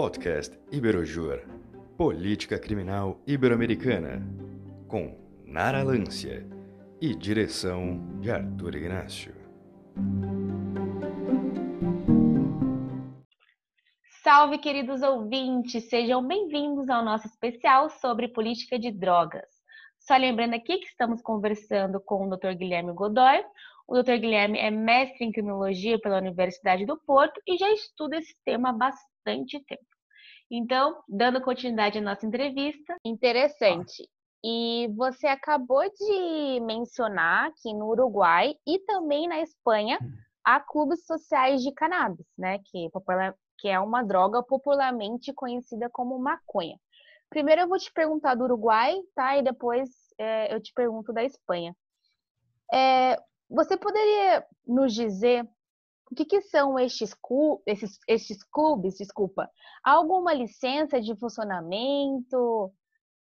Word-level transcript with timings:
Podcast 0.00 0.56
Iberojur, 0.70 1.40
Política 1.96 2.56
Criminal 2.56 3.20
Ibero-Americana, 3.26 4.22
com 4.86 5.18
Nara 5.44 5.82
Lância 5.82 6.46
e 7.00 7.16
direção 7.16 7.98
de 8.20 8.30
Arthur 8.30 8.76
Ignacio. 8.76 9.34
Salve, 14.22 14.58
queridos 14.58 15.02
ouvintes! 15.02 15.88
Sejam 15.88 16.24
bem-vindos 16.24 16.88
ao 16.88 17.04
nosso 17.04 17.26
especial 17.26 17.90
sobre 17.90 18.28
política 18.28 18.78
de 18.78 18.92
drogas. 18.92 19.48
Só 19.98 20.16
lembrando 20.16 20.54
aqui 20.54 20.78
que 20.78 20.86
estamos 20.86 21.20
conversando 21.20 22.00
com 22.00 22.24
o 22.24 22.36
Dr. 22.36 22.54
Guilherme 22.56 22.92
Godoy. 22.92 23.44
O 23.88 24.00
Dr. 24.00 24.18
Guilherme 24.20 24.60
é 24.60 24.70
mestre 24.70 25.24
em 25.24 25.32
criminologia 25.32 25.98
pela 25.98 26.18
Universidade 26.18 26.86
do 26.86 26.96
Porto 26.96 27.40
e 27.44 27.58
já 27.58 27.68
estuda 27.72 28.16
esse 28.16 28.36
tema 28.44 28.68
há 28.68 28.72
bastante 28.72 29.58
tempo. 29.64 29.87
Então, 30.50 31.02
dando 31.08 31.40
continuidade 31.42 31.98
à 31.98 32.00
nossa 32.00 32.26
entrevista. 32.26 32.96
Interessante. 33.04 34.08
E 34.44 34.88
você 34.96 35.26
acabou 35.26 35.82
de 35.82 36.60
mencionar 36.60 37.52
que 37.60 37.74
no 37.74 37.88
Uruguai 37.88 38.54
e 38.66 38.78
também 38.80 39.28
na 39.28 39.40
Espanha 39.40 39.98
há 40.44 40.60
clubes 40.60 41.04
sociais 41.04 41.62
de 41.62 41.72
cannabis, 41.72 42.26
né? 42.38 42.58
Que, 42.64 42.88
que 43.58 43.68
é 43.68 43.78
uma 43.80 44.02
droga 44.02 44.42
popularmente 44.42 45.32
conhecida 45.34 45.90
como 45.90 46.18
maconha. 46.18 46.78
Primeiro 47.28 47.62
eu 47.62 47.68
vou 47.68 47.78
te 47.78 47.92
perguntar 47.92 48.34
do 48.34 48.44
Uruguai, 48.44 48.96
tá? 49.14 49.36
E 49.36 49.42
depois 49.42 49.90
é, 50.16 50.54
eu 50.54 50.62
te 50.62 50.72
pergunto 50.72 51.12
da 51.12 51.24
Espanha. 51.24 51.76
É, 52.72 53.20
você 53.50 53.76
poderia 53.76 54.46
nos 54.66 54.94
dizer 54.94 55.46
o 56.10 56.14
que, 56.14 56.24
que 56.24 56.40
são 56.42 56.78
estes, 56.78 57.14
esses, 57.66 57.98
estes 58.08 58.42
clubes, 58.42 58.96
desculpa? 58.96 59.50
Alguma 59.84 60.32
licença 60.32 61.00
de 61.00 61.14
funcionamento? 61.16 62.72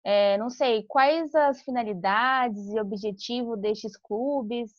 É, 0.03 0.38
não 0.38 0.49
sei, 0.49 0.83
quais 0.83 1.35
as 1.35 1.61
finalidades 1.63 2.69
e 2.69 2.80
objetivo 2.80 3.58
destes 3.58 3.97
clubes? 3.97 4.73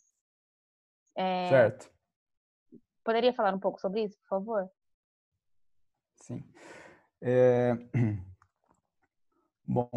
É, 1.14 1.48
certo. 1.48 1.90
Poderia 3.04 3.32
falar 3.34 3.54
um 3.54 3.60
pouco 3.60 3.80
sobre 3.80 4.04
isso, 4.04 4.16
por 4.20 4.28
favor? 4.28 4.70
Sim. 6.16 6.42
É... 7.20 7.74
Bom, 9.66 9.90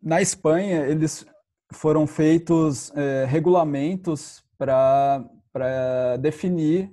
na 0.00 0.22
Espanha 0.22 0.86
eles 0.86 1.26
foram 1.70 2.06
feitos 2.06 2.90
é, 2.96 3.26
regulamentos 3.26 4.42
para 4.56 5.28
definir 6.20 6.92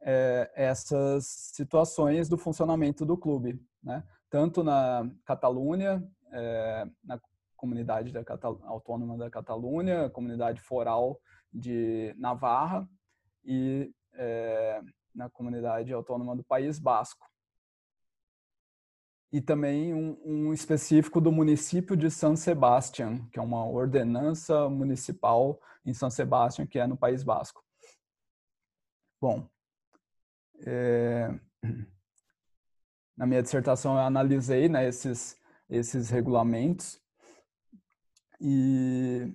é, 0.00 0.50
essas 0.54 1.26
situações 1.26 2.28
do 2.28 2.38
funcionamento 2.38 3.04
do 3.04 3.16
clube, 3.16 3.60
né? 3.82 4.04
Tanto 4.30 4.62
na 4.62 5.10
Catalunha, 5.24 6.06
é, 6.32 6.86
na 7.04 7.20
comunidade 7.56 8.12
da 8.12 8.24
Catal 8.24 8.60
autônoma 8.64 9.16
da 9.16 9.30
Catalunha, 9.30 10.10
comunidade 10.10 10.60
foral 10.60 11.20
de 11.52 12.14
Navarra 12.18 12.88
e 13.44 13.92
é, 14.14 14.80
na 15.14 15.30
comunidade 15.30 15.92
autônoma 15.92 16.36
do 16.36 16.44
País 16.44 16.78
Basco 16.78 17.26
e 19.36 19.40
também 19.42 19.92
um, 19.92 20.18
um, 20.24 20.54
específico 20.54 21.20
do 21.20 21.30
município 21.30 21.94
de 21.94 22.10
San 22.10 22.36
Sebastián, 22.36 23.28
que 23.30 23.38
é 23.38 23.42
uma 23.42 23.66
ordenança 23.66 24.66
municipal 24.70 25.60
em 25.84 25.92
San 25.92 26.08
Sebastián, 26.08 26.66
que 26.66 26.78
é 26.78 26.86
no 26.86 26.96
País 26.96 27.22
Basco. 27.22 27.62
Bom, 29.20 29.46
é, 30.66 31.38
na 33.14 33.26
minha 33.26 33.42
dissertação 33.42 33.96
eu 33.96 34.00
analisei 34.00 34.70
né, 34.70 34.88
esses, 34.88 35.36
esses 35.68 36.08
regulamentos 36.08 36.98
e 38.40 39.34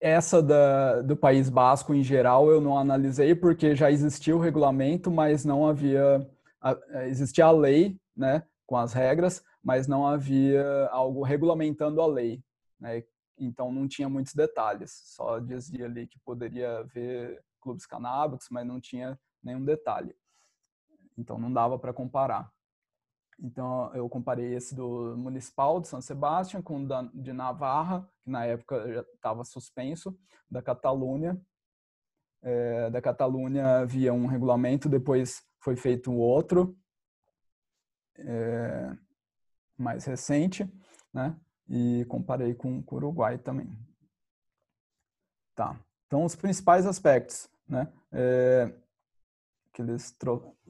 essa 0.00 0.42
da, 0.42 1.02
do 1.02 1.18
País 1.18 1.50
Basco 1.50 1.92
em 1.92 2.02
geral 2.02 2.50
eu 2.50 2.62
não 2.62 2.78
analisei 2.78 3.34
porque 3.34 3.76
já 3.76 3.90
existia 3.90 4.34
o 4.34 4.40
regulamento, 4.40 5.10
mas 5.10 5.44
não 5.44 5.66
havia 5.66 6.26
existia 7.06 7.46
a 7.46 7.50
lei, 7.50 7.98
né, 8.16 8.46
com 8.66 8.76
as 8.76 8.92
regras, 8.92 9.42
mas 9.62 9.86
não 9.86 10.06
havia 10.06 10.88
algo 10.90 11.22
regulamentando 11.22 12.00
a 12.00 12.06
lei, 12.06 12.42
né? 12.78 13.02
Então 13.36 13.72
não 13.72 13.88
tinha 13.88 14.08
muitos 14.08 14.32
detalhes, 14.32 14.92
só 15.06 15.40
dizia 15.40 15.86
ali 15.86 16.06
que 16.06 16.18
poderia 16.20 16.78
haver 16.78 17.42
clubes 17.60 17.86
canábicos, 17.86 18.46
mas 18.50 18.66
não 18.66 18.80
tinha 18.80 19.18
nenhum 19.42 19.64
detalhe. 19.64 20.14
Então 21.18 21.38
não 21.38 21.52
dava 21.52 21.78
para 21.78 21.92
comparar. 21.92 22.50
Então 23.40 23.92
eu 23.94 24.08
comparei 24.08 24.54
esse 24.54 24.74
do 24.74 25.16
municipal 25.16 25.80
de 25.80 25.88
São 25.88 26.00
Sebastião 26.00 26.62
com 26.62 26.84
o 26.84 26.88
de 27.12 27.32
Navarra, 27.32 28.08
que 28.22 28.30
na 28.30 28.44
época 28.44 28.92
já 28.92 29.00
estava 29.00 29.44
suspenso, 29.44 30.16
da 30.48 30.62
Catalunha. 30.62 31.40
É, 32.42 32.90
da 32.90 33.00
Catalunha 33.00 33.78
havia 33.78 34.12
um 34.12 34.26
regulamento, 34.26 34.88
depois 34.88 35.42
foi 35.64 35.76
feito 35.76 36.12
outro, 36.12 36.76
é, 38.18 38.94
mais 39.78 40.04
recente, 40.04 40.70
né? 41.12 41.34
E 41.66 42.04
comparei 42.04 42.54
com, 42.54 42.84
o 42.86 42.94
Uruguai 42.94 43.38
também. 43.38 43.74
Tá. 45.54 45.80
Então, 46.06 46.22
os 46.22 46.36
principais 46.36 46.84
aspectos, 46.84 47.48
né? 47.66 47.90
É, 48.12 48.74
que 49.72 49.80
eles 49.80 50.14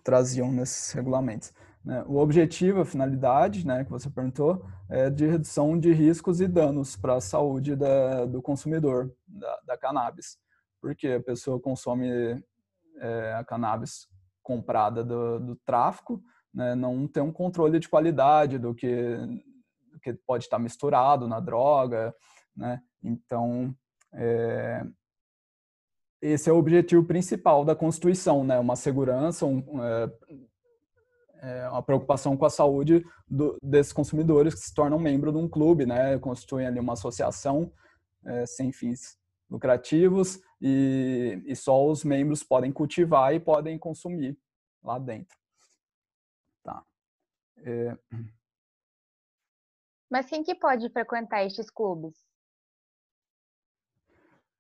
traziam 0.05 0.53
nesses 0.53 0.93
regulamentos. 0.93 1.53
Né? 1.85 2.03
O 2.07 2.17
objetivo, 2.17 2.81
a 2.81 2.87
finalidade, 2.87 3.67
né, 3.67 3.85
que 3.85 3.91
você 3.91 4.09
perguntou, 4.09 4.65
é 4.89 5.11
de 5.11 5.27
redução 5.27 5.79
de 5.79 5.93
riscos 5.93 6.41
e 6.41 6.49
danos 6.49 6.97
para 6.97 7.17
a 7.17 7.21
saúde 7.21 7.77
da, 7.77 8.25
do 8.25 8.41
consumidor 8.41 9.15
da, 9.27 9.61
da 9.67 9.77
cannabis. 9.77 10.39
Porque 10.81 11.09
a 11.09 11.23
pessoa 11.23 11.61
consome 11.61 12.43
é, 12.99 13.35
a 13.35 13.45
cannabis 13.45 14.09
comprada 14.45 15.03
do, 15.03 15.41
do 15.41 15.57
tráfico, 15.65 16.23
né, 16.55 16.77
não 16.77 17.09
tem 17.09 17.23
um 17.23 17.33
controle 17.33 17.81
de 17.81 17.89
qualidade 17.89 18.59
do 18.59 18.73
que, 18.73 19.19
que 20.03 20.15
pode 20.25 20.45
estar 20.45 20.59
misturado 20.61 21.27
na 21.27 21.41
droga, 21.41 22.15
né? 22.57 22.81
Então, 23.03 23.75
é, 24.13 24.87
esse 26.23 26.49
é 26.49 26.53
o 26.53 26.57
objetivo 26.57 27.05
principal 27.05 27.65
da 27.65 27.75
Constituição, 27.75 28.45
né? 28.45 28.59
Uma 28.59 28.77
segurança, 28.77 29.45
um, 29.45 29.65
é, 29.83 30.13
é, 31.43 31.69
uma 31.69 31.83
preocupação 31.83 32.37
com 32.37 32.47
a 32.47 32.51
saúde 32.51 33.05
do, 33.29 33.59
desses 33.63 33.93
consumidores 33.93 34.55
que 34.55 34.61
se 34.61 34.75
tornam 34.75 34.99
membro 34.99 35.33
de 35.33 35.39
um 35.39 35.49
clube, 35.49 35.85
né? 35.85 36.19
Constituem 36.19 36.67
ali 36.67 36.79
uma 36.79 36.93
associação 36.93 37.73
é, 38.25 38.47
sem 38.47 38.73
fins 38.73 39.19
lucrativos 39.51 40.41
e, 40.67 41.43
e 41.45 41.55
só 41.55 41.87
os 41.87 42.05
membros 42.05 42.43
podem 42.43 42.73
cultivar 42.73 43.35
e 43.35 43.39
podem 43.39 43.79
consumir 43.79 44.35
lá 44.83 44.99
dentro. 44.99 45.39
Tá. 46.63 46.83
É... 47.59 47.99
Mas 50.11 50.25
quem 50.27 50.43
que 50.43 50.55
pode 50.55 50.89
frequentar 50.89 51.45
estes 51.45 51.69
clubes? 51.69 52.19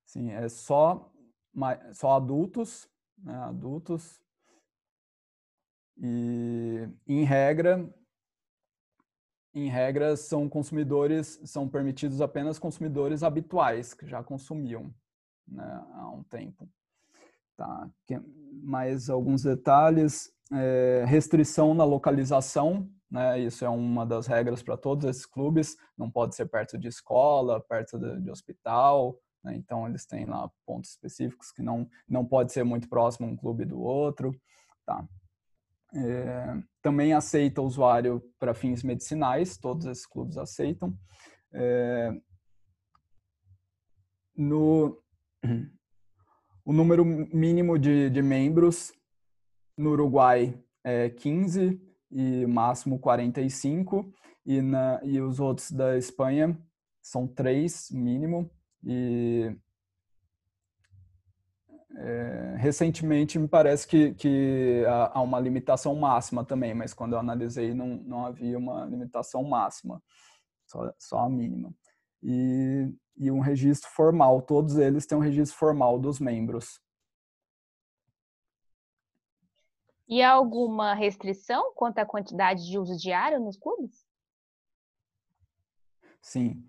Sim, 0.04 0.30
é 0.30 0.46
só, 0.46 1.10
só 1.94 2.16
adultos, 2.16 2.86
né, 3.16 3.34
adultos. 3.36 4.22
E, 5.96 6.86
em 7.06 7.24
regra, 7.24 7.90
em 9.54 9.70
regra, 9.70 10.18
são 10.18 10.50
consumidores, 10.50 11.40
são 11.46 11.66
permitidos 11.66 12.20
apenas 12.20 12.58
consumidores 12.58 13.22
habituais, 13.22 13.94
que 13.94 14.06
já 14.06 14.22
consumiam 14.22 14.94
né, 15.46 15.84
há 15.92 16.10
um 16.10 16.22
tempo. 16.24 16.68
Tá. 17.56 17.88
Mais 18.62 19.08
alguns 19.08 19.42
detalhes. 19.42 20.32
É, 20.52 21.04
restrição 21.06 21.72
na 21.72 21.84
localização, 21.84 22.88
né? 23.10 23.38
Isso 23.38 23.64
é 23.64 23.68
uma 23.68 24.04
das 24.04 24.26
regras 24.26 24.62
para 24.62 24.76
todos 24.76 25.08
esses 25.08 25.24
clubes. 25.24 25.76
Não 25.96 26.10
pode 26.10 26.34
ser 26.34 26.46
perto 26.46 26.76
de 26.76 26.88
escola, 26.88 27.60
perto 27.60 27.98
de, 27.98 28.20
de 28.20 28.30
hospital. 28.30 29.18
Né? 29.42 29.54
Então 29.56 29.86
eles 29.86 30.04
têm 30.04 30.26
lá 30.26 30.50
pontos 30.66 30.90
específicos 30.90 31.52
que 31.52 31.62
não 31.62 31.88
não 32.08 32.24
pode 32.24 32.52
ser 32.52 32.64
muito 32.64 32.88
próximo 32.88 33.28
um 33.28 33.36
clube 33.36 33.64
do 33.64 33.80
outro. 33.80 34.34
Tá. 34.84 35.06
É, 35.94 36.56
também 36.82 37.12
aceita 37.12 37.62
usuário 37.62 38.20
para 38.38 38.52
fins 38.52 38.82
medicinais. 38.82 39.56
Todos 39.56 39.86
esses 39.86 40.06
clubes 40.06 40.36
aceitam. 40.36 40.92
É, 41.52 42.12
no 44.36 45.00
o 46.64 46.72
número 46.72 47.04
mínimo 47.04 47.78
de, 47.78 48.08
de 48.10 48.22
membros 48.22 48.92
no 49.76 49.90
Uruguai 49.90 50.58
é 50.82 51.10
15 51.10 51.80
e 52.10 52.46
máximo 52.46 52.98
45, 52.98 54.12
e, 54.46 54.60
na, 54.60 55.00
e 55.02 55.20
os 55.20 55.40
outros 55.40 55.70
da 55.70 55.96
Espanha 55.98 56.56
são 57.02 57.26
três 57.26 57.90
mínimo, 57.90 58.50
e 58.82 59.54
é, 61.96 62.56
recentemente 62.58 63.38
me 63.38 63.48
parece 63.48 63.86
que, 63.86 64.14
que 64.14 64.84
há 64.86 65.20
uma 65.20 65.40
limitação 65.40 65.94
máxima 65.94 66.44
também, 66.44 66.74
mas 66.74 66.94
quando 66.94 67.14
eu 67.14 67.18
analisei 67.18 67.74
não, 67.74 67.96
não 67.96 68.26
havia 68.26 68.58
uma 68.58 68.84
limitação 68.84 69.42
máxima, 69.42 70.02
só, 70.66 70.92
só 70.98 71.18
a 71.20 71.28
mínima. 71.28 71.74
E, 72.24 72.90
e 73.18 73.30
um 73.30 73.40
registro 73.40 73.90
formal, 73.90 74.40
todos 74.40 74.78
eles 74.78 75.06
têm 75.06 75.18
um 75.18 75.20
registro 75.20 75.58
formal 75.58 75.98
dos 75.98 76.18
membros. 76.18 76.80
E 80.08 80.22
há 80.22 80.32
alguma 80.32 80.94
restrição 80.94 81.72
quanto 81.74 81.98
à 81.98 82.06
quantidade 82.06 82.66
de 82.66 82.78
uso 82.78 82.96
diário 82.96 83.38
nos 83.40 83.58
clubes? 83.58 84.06
Sim. 86.20 86.66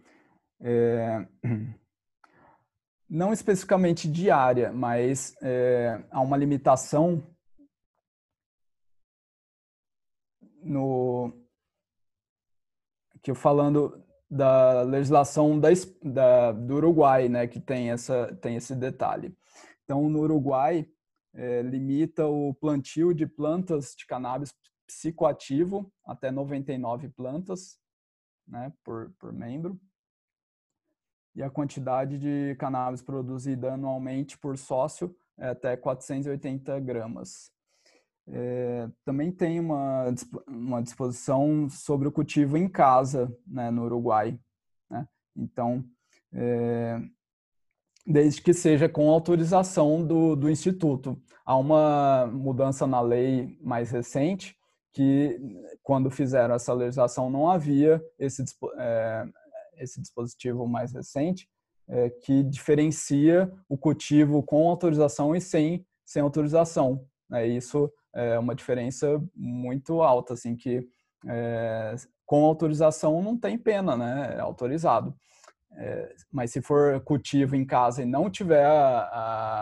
É... 0.60 1.26
Não 3.08 3.32
especificamente 3.32 4.10
diária, 4.10 4.74
mas 4.74 5.36
é, 5.42 6.04
há 6.10 6.20
uma 6.22 6.36
limitação 6.36 7.24
no 10.64 11.32
que 13.22 13.30
eu 13.30 13.36
falando 13.36 14.05
da 14.36 14.82
legislação 14.82 15.60
da, 15.60 15.70
da, 16.04 16.52
do 16.52 16.76
Uruguai, 16.76 17.30
né, 17.30 17.48
que 17.48 17.60
tem 17.60 17.92
essa 17.92 18.36
tem 18.42 18.56
esse 18.56 18.76
detalhe. 18.76 19.36
Então, 19.84 20.10
no 20.10 20.20
Uruguai 20.20 20.88
é, 21.34 21.62
limita 21.62 22.28
o 22.28 22.54
plantio 22.54 23.14
de 23.14 23.26
plantas 23.26 23.94
de 23.98 24.06
cannabis 24.06 24.54
psicoativo 24.88 25.92
até 26.06 26.32
99 26.32 27.10
plantas, 27.10 27.80
né, 28.48 28.72
por, 28.84 29.12
por 29.20 29.34
membro 29.34 29.80
e 31.36 31.44
a 31.44 31.50
quantidade 31.50 32.18
de 32.18 32.56
cannabis 32.56 33.02
produzida 33.02 33.74
anualmente 33.74 34.38
por 34.38 34.58
sócio 34.58 35.14
é 35.38 35.50
até 35.50 35.76
480 35.76 36.80
gramas. 36.80 37.52
É, 38.28 38.90
também 39.04 39.32
tem 39.32 39.60
uma, 39.60 40.06
uma 40.48 40.82
disposição 40.82 41.70
sobre 41.70 42.08
o 42.08 42.12
cultivo 42.12 42.58
em 42.58 42.68
casa 42.68 43.32
né, 43.46 43.70
no 43.70 43.84
Uruguai. 43.84 44.40
Né? 44.90 45.08
Então, 45.36 45.84
é, 46.34 47.00
desde 48.06 48.42
que 48.42 48.54
seja 48.54 48.90
com 48.90 49.10
autorização 49.10 50.06
do, 50.06 50.36
do 50.36 50.50
Instituto. 50.50 51.20
Há 51.46 51.56
uma 51.58 52.28
mudança 52.28 52.88
na 52.88 53.02
lei 53.02 53.58
mais 53.62 53.92
recente 53.92 54.56
que, 54.92 55.40
quando 55.84 56.10
fizeram 56.10 56.56
essa 56.56 56.74
legislação, 56.74 57.30
não 57.30 57.50
havia 57.50 58.04
esse, 58.18 58.44
é, 58.78 59.26
esse 59.78 60.02
dispositivo 60.02 60.68
mais 60.68 60.94
recente, 60.94 61.48
que 62.24 62.42
diferencia 62.42 63.52
o 63.70 63.78
cultivo 63.78 64.42
com 64.42 64.68
autorização 64.68 65.36
e 65.36 65.42
sem, 65.42 65.86
sem 66.04 66.20
autorização. 66.20 67.06
Né? 67.30 67.48
Isso 67.48 67.92
é 68.16 68.40
uma 68.40 68.56
diferença 68.56 69.22
muito 69.36 70.02
alta, 70.02 70.34
assim, 70.34 70.56
que 70.56 70.88
é, 71.28 71.96
com 72.26 72.46
autorização 72.46 73.22
não 73.22 73.38
tem 73.38 73.58
pena, 73.58 73.96
né? 73.98 74.36
É 74.38 74.40
autorizado. 74.40 75.16
É, 75.74 76.16
mas 76.32 76.52
se 76.52 76.62
for 76.62 77.02
cultivo 77.02 77.56
em 77.56 77.66
casa 77.66 78.02
e 78.02 78.06
não 78.06 78.30
tiver 78.30 78.66
a, 78.66 79.00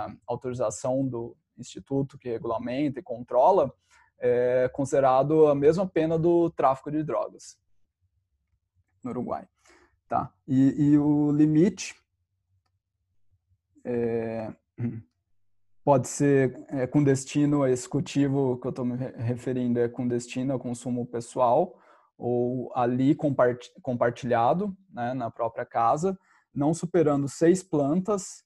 a 0.08 0.14
autorização 0.28 1.06
do 1.06 1.36
instituto 1.58 2.18
que 2.18 2.30
regulamenta 2.30 3.00
e 3.00 3.04
controla, 3.04 3.74
é 4.20 4.70
considerado 4.70 5.48
a 5.48 5.56
mesma 5.56 5.88
pena 5.88 6.18
do 6.18 6.50
tráfico 6.52 6.92
de 6.92 7.04
drogas 7.04 7.58
no 9.04 9.10
Uruguai. 9.10 9.48
Tá? 10.08 10.32
E, 10.48 10.92
e 10.92 10.98
o 10.98 11.32
limite 11.32 11.96
é, 13.84 14.54
pode 15.84 16.08
ser 16.08 16.66
é, 16.70 16.88
com 16.88 17.04
destino 17.04 17.62
cultivo 17.90 18.58
que 18.60 18.68
eu 18.68 18.70
estou 18.70 18.86
me 18.86 18.96
referindo, 18.96 19.80
é 19.80 19.90
com 19.90 20.08
destino 20.08 20.54
ao 20.54 20.60
consumo 20.60 21.06
pessoal 21.06 21.78
ou 22.18 22.72
ali 22.76 23.16
compartilhado 23.82 24.76
né, 24.90 25.14
na 25.14 25.30
própria 25.30 25.66
casa, 25.66 26.18
não 26.54 26.74
superando 26.74 27.28
seis 27.28 27.62
plantas 27.62 28.44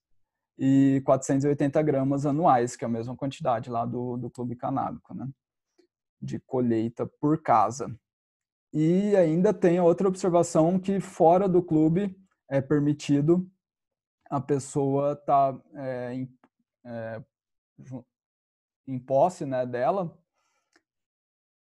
e 0.58 1.02
480 1.06 1.82
gramas 1.84 2.26
anuais, 2.26 2.76
que 2.76 2.84
é 2.84 2.88
a 2.88 2.92
mesma 2.92 3.16
quantidade 3.16 3.70
lá 3.70 3.86
do, 3.86 4.18
do 4.18 4.30
clube 4.30 4.56
canábico, 4.56 5.14
né, 5.14 5.30
de 6.20 6.40
colheita 6.40 7.06
por 7.20 7.42
casa. 7.42 7.94
E 8.74 9.16
ainda 9.16 9.54
tem 9.54 9.80
outra 9.80 10.08
observação 10.08 10.80
que 10.80 11.00
fora 11.00 11.48
do 11.48 11.62
clube 11.62 12.18
é 12.50 12.62
permitido 12.62 13.48
a 14.30 14.42
pessoa 14.42 15.16
tá, 15.16 15.58
é, 15.76 16.14
em, 16.14 16.37
é, 16.88 17.24
em 18.88 18.98
posse 18.98 19.46
né, 19.46 19.66
dela 19.66 20.18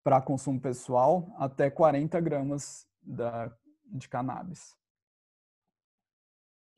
para 0.04 0.20
consumo 0.20 0.60
pessoal 0.60 1.34
até 1.38 1.70
40 1.70 2.20
gramas 2.20 2.86
da, 3.02 3.50
de 3.86 4.08
cannabis. 4.08 4.76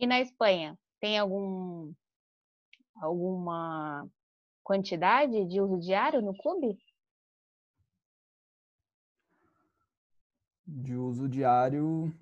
E 0.00 0.06
na 0.06 0.20
Espanha, 0.20 0.78
tem 1.00 1.18
algum, 1.18 1.92
alguma 2.96 4.08
quantidade 4.62 5.44
de 5.46 5.60
uso 5.60 5.78
diário 5.80 6.22
no 6.22 6.36
clube? 6.38 6.78
de 10.68 10.94
uso 10.94 11.26
diário 11.26 12.12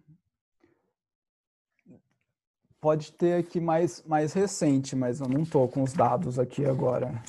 pode 2.81 3.13
ter 3.13 3.39
aqui 3.41 3.61
mais, 3.61 4.03
mais 4.05 4.33
recente, 4.33 4.95
mas 4.95 5.21
eu 5.21 5.29
não 5.29 5.43
estou 5.43 5.69
com 5.69 5.83
os 5.83 5.93
dados 5.93 6.39
aqui 6.39 6.65
agora. 6.65 7.23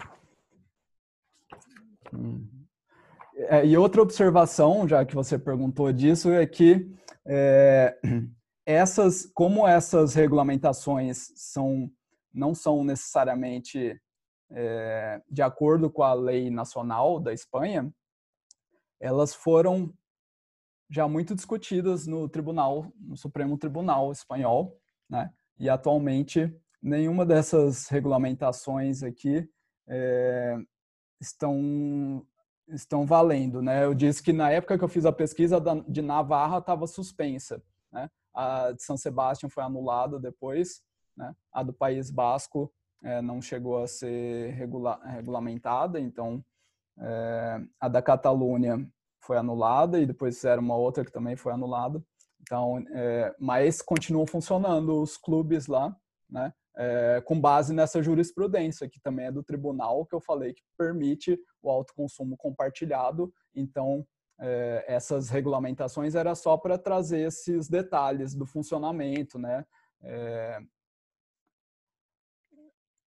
Hum. 2.13 2.47
É, 3.35 3.65
e 3.65 3.77
outra 3.77 4.01
observação, 4.01 4.88
já 4.88 5.05
que 5.05 5.13
você 5.13 5.38
perguntou 5.38 5.91
disso, 5.94 6.31
é 6.31 6.45
que 6.45 6.91
é, 7.25 7.97
essas, 8.65 9.25
como 9.33 9.67
essas 9.67 10.15
regulamentações 10.15 11.31
são, 11.35 11.91
não 12.33 12.55
são 12.55 12.83
necessariamente 12.83 13.99
é, 14.49 15.21
de 15.29 15.41
acordo 15.41 15.89
com 15.89 16.03
a 16.03 16.13
lei 16.13 16.49
nacional 16.49 17.19
da 17.19 17.33
Espanha, 17.33 17.94
elas 18.99 19.35
foram 19.35 19.94
já 20.89 21.07
muito 21.07 21.35
discutidas 21.35 22.07
no 22.07 22.27
tribunal, 22.29 22.91
no 22.99 23.17
Supremo 23.17 23.57
Tribunal 23.57 24.11
espanhol, 24.11 24.75
né? 25.09 25.31
E 25.59 25.69
atualmente 25.69 26.54
nenhuma 26.81 27.25
dessas 27.25 27.88
regulamentações 27.88 29.04
aqui 29.04 29.50
é, 29.88 30.57
estão 31.19 32.26
estão 32.68 33.06
valendo, 33.06 33.61
né? 33.61 33.85
Eu 33.85 33.94
disse 33.94 34.21
que 34.21 34.33
na 34.33 34.52
época 34.52 34.78
que 34.78 34.83
eu 34.83 34.90
fiz 34.90 35.06
a 35.06 35.11
pesquisa 35.11 35.57
de 35.87 36.02
Navarra 36.02 36.57
estava 36.57 36.85
suspensa, 36.85 37.64
né? 37.92 38.09
A 38.33 38.73
de 38.73 38.83
São 38.83 38.97
Sebastião 38.97 39.49
foi 39.49 39.64
anulada 39.64 40.19
depois, 40.19 40.83
né? 41.16 41.33
A 41.52 41.64
do 41.64 41.71
País 41.71 42.11
Basco 42.11 42.71
é, 43.02 43.21
não 43.21 43.42
chegou 43.42 43.81
a 43.81 43.87
ser 43.87 44.52
regula 44.52 44.99
regulamentada, 45.06 45.99
então 45.99 46.44
é, 46.99 47.61
a 47.80 47.87
da 47.87 48.02
Catalunha 48.02 48.85
foi 49.19 49.37
anulada 49.37 49.99
e 49.99 50.06
depois 50.06 50.35
fizeram 50.35 50.61
uma 50.61 50.76
outra 50.76 51.06
que 51.06 51.11
também 51.11 51.35
foi 51.35 51.54
anulada. 51.54 52.04
Então, 52.47 52.81
é, 52.94 53.35
mas 53.37 53.81
continuam 53.81 54.25
funcionando 54.25 55.01
os 55.01 55.18
clubes 55.18 55.68
lá, 55.68 55.94
né? 56.30 56.54
É, 56.80 57.21
com 57.25 57.39
base 57.39 57.73
nessa 57.73 58.01
jurisprudência, 58.01 58.87
que 58.87 59.01
também 59.01 59.25
é 59.25 59.31
do 59.31 59.44
tribunal, 59.44 60.06
que 60.06 60.16
eu 60.16 60.21
falei 60.21 60.54
que 60.54 60.61
permite 60.77 61.37
o 61.61 61.69
autoconsumo 61.69 62.37
compartilhado. 62.37 63.33
Então, 63.54 64.06
é, 64.39 64.85
essas 64.87 65.30
regulamentações 65.30 66.16
era 66.16 66.35
só 66.35 66.56
para 66.56 66.77
trazer 66.77 67.27
esses 67.27 67.68
detalhes 67.68 68.33
do 68.33 68.45
funcionamento, 68.45 69.37
né? 69.37 69.66
É, 70.04 70.59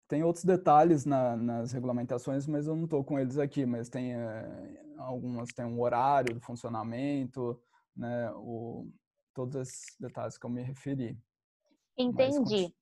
tem 0.08 0.24
outros 0.24 0.46
detalhes 0.46 1.04
na, 1.04 1.36
nas 1.36 1.74
regulamentações, 1.74 2.48
mas 2.48 2.66
eu 2.66 2.76
não 2.76 2.86
estou 2.86 3.04
com 3.04 3.20
eles 3.20 3.38
aqui, 3.38 3.66
mas 3.66 3.90
tem 3.90 4.14
é, 4.14 4.94
algumas 5.00 5.50
tem 5.50 5.66
um 5.66 5.82
horário 5.82 6.34
do 6.34 6.40
funcionamento, 6.40 7.60
né, 7.96 8.32
o, 8.36 8.88
todos 9.38 9.56
esses 9.56 9.96
detalhes 10.00 10.36
que 10.36 10.46
eu 10.48 10.50
me 10.50 10.64
referi. 10.64 11.16
Entendi, 11.96 12.74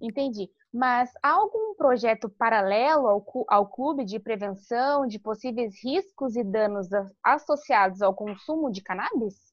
entendi. 0.00 0.50
Mas 0.72 1.12
há 1.22 1.32
algum 1.32 1.74
projeto 1.74 2.30
paralelo 2.30 3.06
ao, 3.06 3.26
ao 3.46 3.68
clube 3.68 4.02
de 4.06 4.18
prevenção 4.18 5.06
de 5.06 5.18
possíveis 5.18 5.74
riscos 5.84 6.34
e 6.34 6.42
danos 6.42 6.88
associados 7.22 8.00
ao 8.00 8.14
consumo 8.14 8.72
de 8.72 8.80
cannabis? 8.80 9.52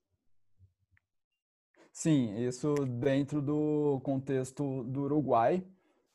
Sim, 1.92 2.38
isso 2.38 2.74
dentro 2.86 3.42
do 3.42 4.00
contexto 4.02 4.86
do 4.86 5.02
Uruguai, 5.02 5.62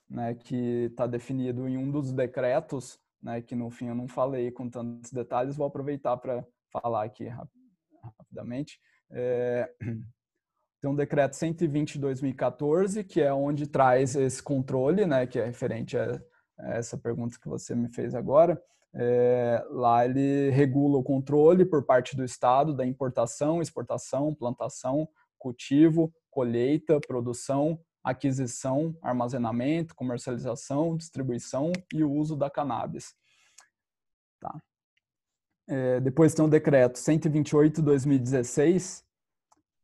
né, 0.08 0.34
que 0.34 0.86
está 0.86 1.06
definido 1.06 1.68
em 1.68 1.76
um 1.76 1.90
dos 1.90 2.12
decretos, 2.12 2.98
né, 3.22 3.42
que 3.42 3.54
no 3.54 3.70
fim 3.70 3.88
eu 3.88 3.94
não 3.94 4.08
falei 4.08 4.50
com 4.50 4.70
tantos 4.70 5.12
detalhes, 5.12 5.54
vou 5.54 5.66
aproveitar 5.66 6.16
para 6.16 6.46
falar 6.70 7.04
aqui 7.04 7.28
rapidamente. 7.28 8.80
É, 9.10 9.70
tem 10.80 10.90
um 10.90 10.94
decreto 10.94 11.34
120 11.34 11.94
de 11.94 11.98
2014, 12.00 13.04
que 13.04 13.20
é 13.20 13.32
onde 13.32 13.66
traz 13.66 14.14
esse 14.14 14.42
controle, 14.42 15.06
né, 15.06 15.26
que 15.26 15.38
é 15.38 15.44
referente 15.44 15.96
a, 15.96 16.20
essa 16.58 16.96
pergunta 16.96 17.38
que 17.40 17.48
você 17.48 17.74
me 17.74 17.88
fez 17.88 18.14
agora, 18.14 18.60
é, 18.94 19.64
lá 19.70 20.04
ele 20.04 20.50
regula 20.50 20.98
o 20.98 21.02
controle 21.02 21.64
por 21.64 21.84
parte 21.84 22.16
do 22.16 22.24
Estado 22.24 22.72
da 22.72 22.86
importação, 22.86 23.60
exportação, 23.60 24.32
plantação, 24.34 25.08
cultivo, 25.36 26.14
colheita, 26.30 27.00
produção, 27.00 27.80
aquisição, 28.04 28.96
armazenamento, 29.02 29.94
comercialização, 29.94 30.96
distribuição 30.96 31.72
e 31.92 32.04
uso 32.04 32.36
da 32.36 32.48
cannabis. 32.48 33.14
Tá. 34.40 34.60
É, 35.66 35.98
depois 36.00 36.34
tem 36.34 36.44
o 36.44 36.48
decreto 36.48 36.98
128/2016, 36.98 39.02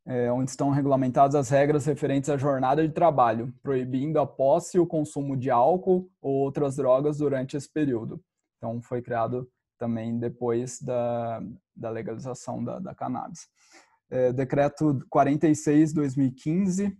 é, 0.06 0.30
onde 0.32 0.50
estão 0.50 0.70
regulamentadas 0.70 1.34
as 1.34 1.50
regras 1.50 1.86
referentes 1.86 2.28
à 2.28 2.36
jornada 2.36 2.86
de 2.86 2.92
trabalho, 2.92 3.54
proibindo 3.62 4.18
a 4.18 4.26
posse 4.26 4.76
e 4.76 4.80
o 4.80 4.86
consumo 4.86 5.36
de 5.36 5.50
álcool 5.50 6.10
ou 6.20 6.34
outras 6.34 6.76
drogas 6.76 7.18
durante 7.18 7.56
esse 7.56 7.72
período. 7.72 8.22
Então, 8.58 8.82
foi 8.82 9.00
criado 9.00 9.48
também 9.78 10.18
depois 10.18 10.80
da, 10.80 11.42
da 11.74 11.90
legalização 11.90 12.62
da, 12.62 12.78
da 12.78 12.94
cannabis. 12.94 13.48
É, 14.10 14.32
decreto 14.32 15.00
46/2015 15.10 16.94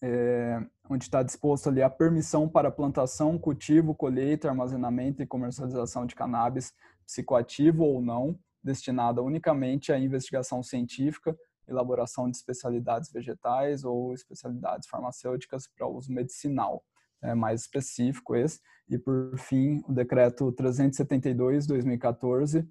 é, 0.00 0.62
onde 0.88 1.04
está 1.04 1.22
disposto 1.22 1.68
ali 1.68 1.82
a 1.82 1.90
permissão 1.90 2.48
para 2.48 2.70
plantação, 2.70 3.38
cultivo, 3.38 3.94
colheita, 3.94 4.48
armazenamento 4.48 5.22
e 5.22 5.26
comercialização 5.26 6.06
de 6.06 6.14
cannabis 6.14 6.72
psicoativo 7.08 7.84
ou 7.84 8.00
não, 8.02 8.38
destinada 8.62 9.22
unicamente 9.22 9.90
à 9.90 9.98
investigação 9.98 10.62
científica, 10.62 11.34
elaboração 11.66 12.30
de 12.30 12.36
especialidades 12.36 13.10
vegetais 13.10 13.82
ou 13.82 14.12
especialidades 14.12 14.86
farmacêuticas 14.88 15.66
para 15.66 15.88
uso 15.88 16.12
medicinal. 16.12 16.84
É 17.22 17.34
mais 17.34 17.62
específico 17.62 18.36
esse. 18.36 18.60
E, 18.88 18.98
por 18.98 19.36
fim, 19.38 19.82
o 19.88 19.92
decreto 19.92 20.52
372-2014, 20.52 22.68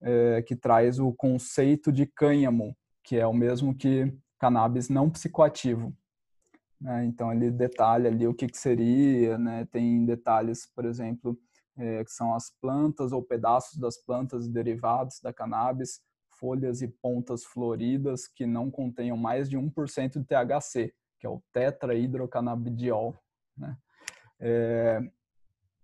é, 0.00 0.40
que 0.42 0.56
traz 0.56 0.98
o 0.98 1.12
conceito 1.12 1.92
de 1.92 2.06
cânhamo, 2.06 2.74
que 3.02 3.16
é 3.16 3.26
o 3.26 3.34
mesmo 3.34 3.76
que 3.76 4.10
cannabis 4.38 4.88
não 4.88 5.10
psicoativo. 5.10 5.94
Né? 6.84 7.06
Então 7.06 7.32
ele 7.32 7.50
detalha 7.50 8.10
ali 8.10 8.28
o 8.28 8.34
que, 8.34 8.46
que 8.46 8.58
seria, 8.58 9.38
né? 9.38 9.66
tem 9.72 10.04
detalhes, 10.04 10.66
por 10.66 10.84
exemplo, 10.84 11.36
é, 11.78 12.04
que 12.04 12.12
são 12.12 12.34
as 12.34 12.50
plantas 12.60 13.10
ou 13.10 13.22
pedaços 13.22 13.78
das 13.78 13.96
plantas 13.96 14.46
derivados 14.46 15.18
da 15.22 15.32
cannabis, 15.32 16.02
folhas 16.38 16.82
e 16.82 16.88
pontas 16.88 17.42
floridas 17.42 18.26
que 18.26 18.44
não 18.44 18.70
contenham 18.70 19.16
mais 19.16 19.48
de 19.48 19.56
1% 19.56 20.18
de 20.18 20.24
THC, 20.24 20.92
que 21.18 21.26
é 21.26 21.30
o 21.30 21.42
tetrahidrocannabidiol. 21.54 23.16
Né? 23.56 23.76
É, 24.38 25.00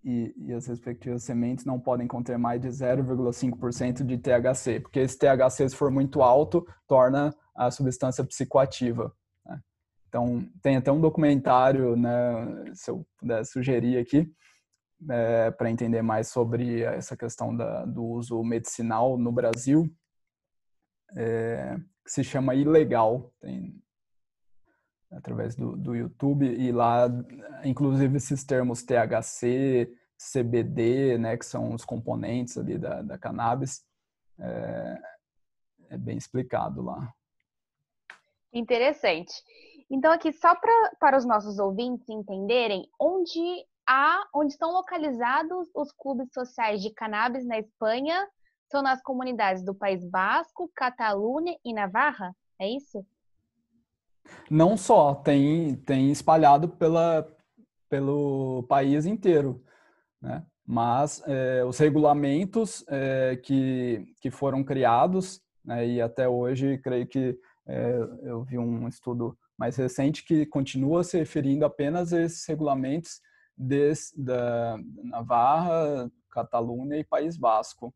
e, 0.05 0.35
e, 0.37 0.53
as 0.53 0.67
respectivas 0.67 1.23
sementes 1.23 1.65
não 1.65 1.81
podem 1.81 2.07
conter 2.07 2.37
mais 2.37 2.61
de 2.61 2.69
0,5% 2.69 4.05
de 4.05 4.19
THC, 4.19 4.81
porque 4.81 5.01
esse 5.01 5.19
THC, 5.19 5.69
se 5.69 5.77
for 5.77 5.91
muito 5.91 6.23
alto, 6.23 6.67
torna 6.87 7.35
a 7.55 7.71
substância 7.71 8.25
psicoativa. 8.25 9.15
Então, 10.11 10.45
tem 10.61 10.77
até 10.77 10.91
um 10.91 11.01
documentário, 11.01 11.95
né, 11.95 12.75
se 12.75 12.91
eu 12.91 13.07
puder 13.17 13.45
sugerir 13.47 13.97
aqui, 13.97 14.29
é, 15.09 15.53
para 15.53 15.71
entender 15.71 16.03
mais 16.03 16.27
sobre 16.27 16.83
essa 16.83 17.17
questão 17.17 17.57
da, 17.57 17.85
do 17.87 18.05
uso 18.05 18.43
medicinal 18.43 19.17
no 19.17 19.31
Brasil, 19.31 19.89
é, 21.17 21.77
que 22.05 22.11
se 22.11 22.25
chama 22.25 22.57
Ilegal, 22.57 23.33
tem 23.41 23.81
através 25.13 25.55
do, 25.55 25.77
do 25.77 25.95
YouTube, 25.95 26.45
e 26.45 26.73
lá, 26.73 27.07
inclusive, 27.65 28.17
esses 28.17 28.43
termos 28.43 28.83
THC, 28.83 29.93
CBD, 30.19 31.19
né, 31.19 31.37
que 31.37 31.47
são 31.47 31.73
os 31.73 31.85
componentes 31.85 32.59
ali 32.59 32.77
da, 32.77 33.01
da 33.01 33.17
cannabis, 33.17 33.85
é, 34.41 34.99
é 35.91 35.97
bem 35.97 36.17
explicado 36.17 36.83
lá. 36.83 37.15
Interessante. 38.53 39.33
Então, 39.91 40.13
aqui, 40.13 40.33
só 40.33 40.55
pra, 40.55 40.93
para 41.01 41.19
os 41.19 41.25
nossos 41.25 41.59
ouvintes 41.59 42.09
entenderem, 42.09 42.89
onde 42.99 43.41
há, 43.89 44.25
onde 44.33 44.53
estão 44.53 44.71
localizados 44.71 45.69
os 45.75 45.91
clubes 45.91 46.33
sociais 46.33 46.81
de 46.81 46.91
cannabis 46.91 47.45
na 47.45 47.59
Espanha 47.59 48.29
são 48.71 48.83
nas 48.83 49.03
comunidades 49.03 49.65
do 49.65 49.75
País 49.75 50.05
Basco, 50.09 50.71
Catalunha 50.77 51.57
e 51.65 51.75
Navarra? 51.75 52.33
É 52.57 52.69
isso? 52.69 53.05
Não 54.49 54.77
só, 54.77 55.15
tem, 55.15 55.75
tem 55.75 56.13
espalhado 56.13 56.69
pela, 56.69 57.27
pelo 57.89 58.65
país 58.69 59.07
inteiro, 59.07 59.61
né? 60.23 60.47
Mas 60.65 61.21
é, 61.27 61.65
os 61.65 61.79
regulamentos 61.79 62.85
é, 62.87 63.35
que, 63.43 64.07
que 64.21 64.31
foram 64.31 64.63
criados, 64.63 65.41
né, 65.65 65.85
e 65.85 66.01
até 66.01 66.29
hoje, 66.29 66.79
creio 66.79 67.09
que 67.09 67.37
é, 67.67 67.97
eu 68.23 68.45
vi 68.45 68.57
um 68.57 68.87
estudo 68.87 69.37
mais 69.61 69.77
recente 69.77 70.25
que 70.25 70.47
continua 70.47 71.05
se 71.05 71.19
referindo 71.19 71.67
apenas 71.67 72.15
a 72.15 72.23
esses 72.23 72.47
regulamentos 72.47 73.21
des, 73.55 74.11
da 74.17 74.79
Navarra, 75.05 76.11
Catalunha 76.31 76.97
e 76.97 77.05
País 77.05 77.37
Basco. 77.37 77.93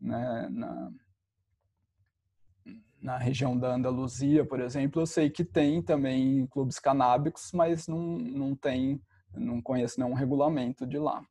Né? 0.00 0.48
Na, 0.50 0.92
na 3.00 3.18
região 3.18 3.56
da 3.56 3.76
Andaluzia, 3.76 4.44
por 4.44 4.58
exemplo, 4.58 5.00
eu 5.00 5.06
sei 5.06 5.30
que 5.30 5.44
tem 5.44 5.80
também 5.80 6.44
clubes 6.48 6.80
canábicos, 6.80 7.52
mas 7.52 7.86
não, 7.86 8.18
não 8.18 8.56
tem, 8.56 9.00
não 9.32 9.62
conheço 9.62 10.00
nenhum 10.00 10.12
regulamento 10.12 10.84
de 10.84 10.98
lá. 10.98 11.24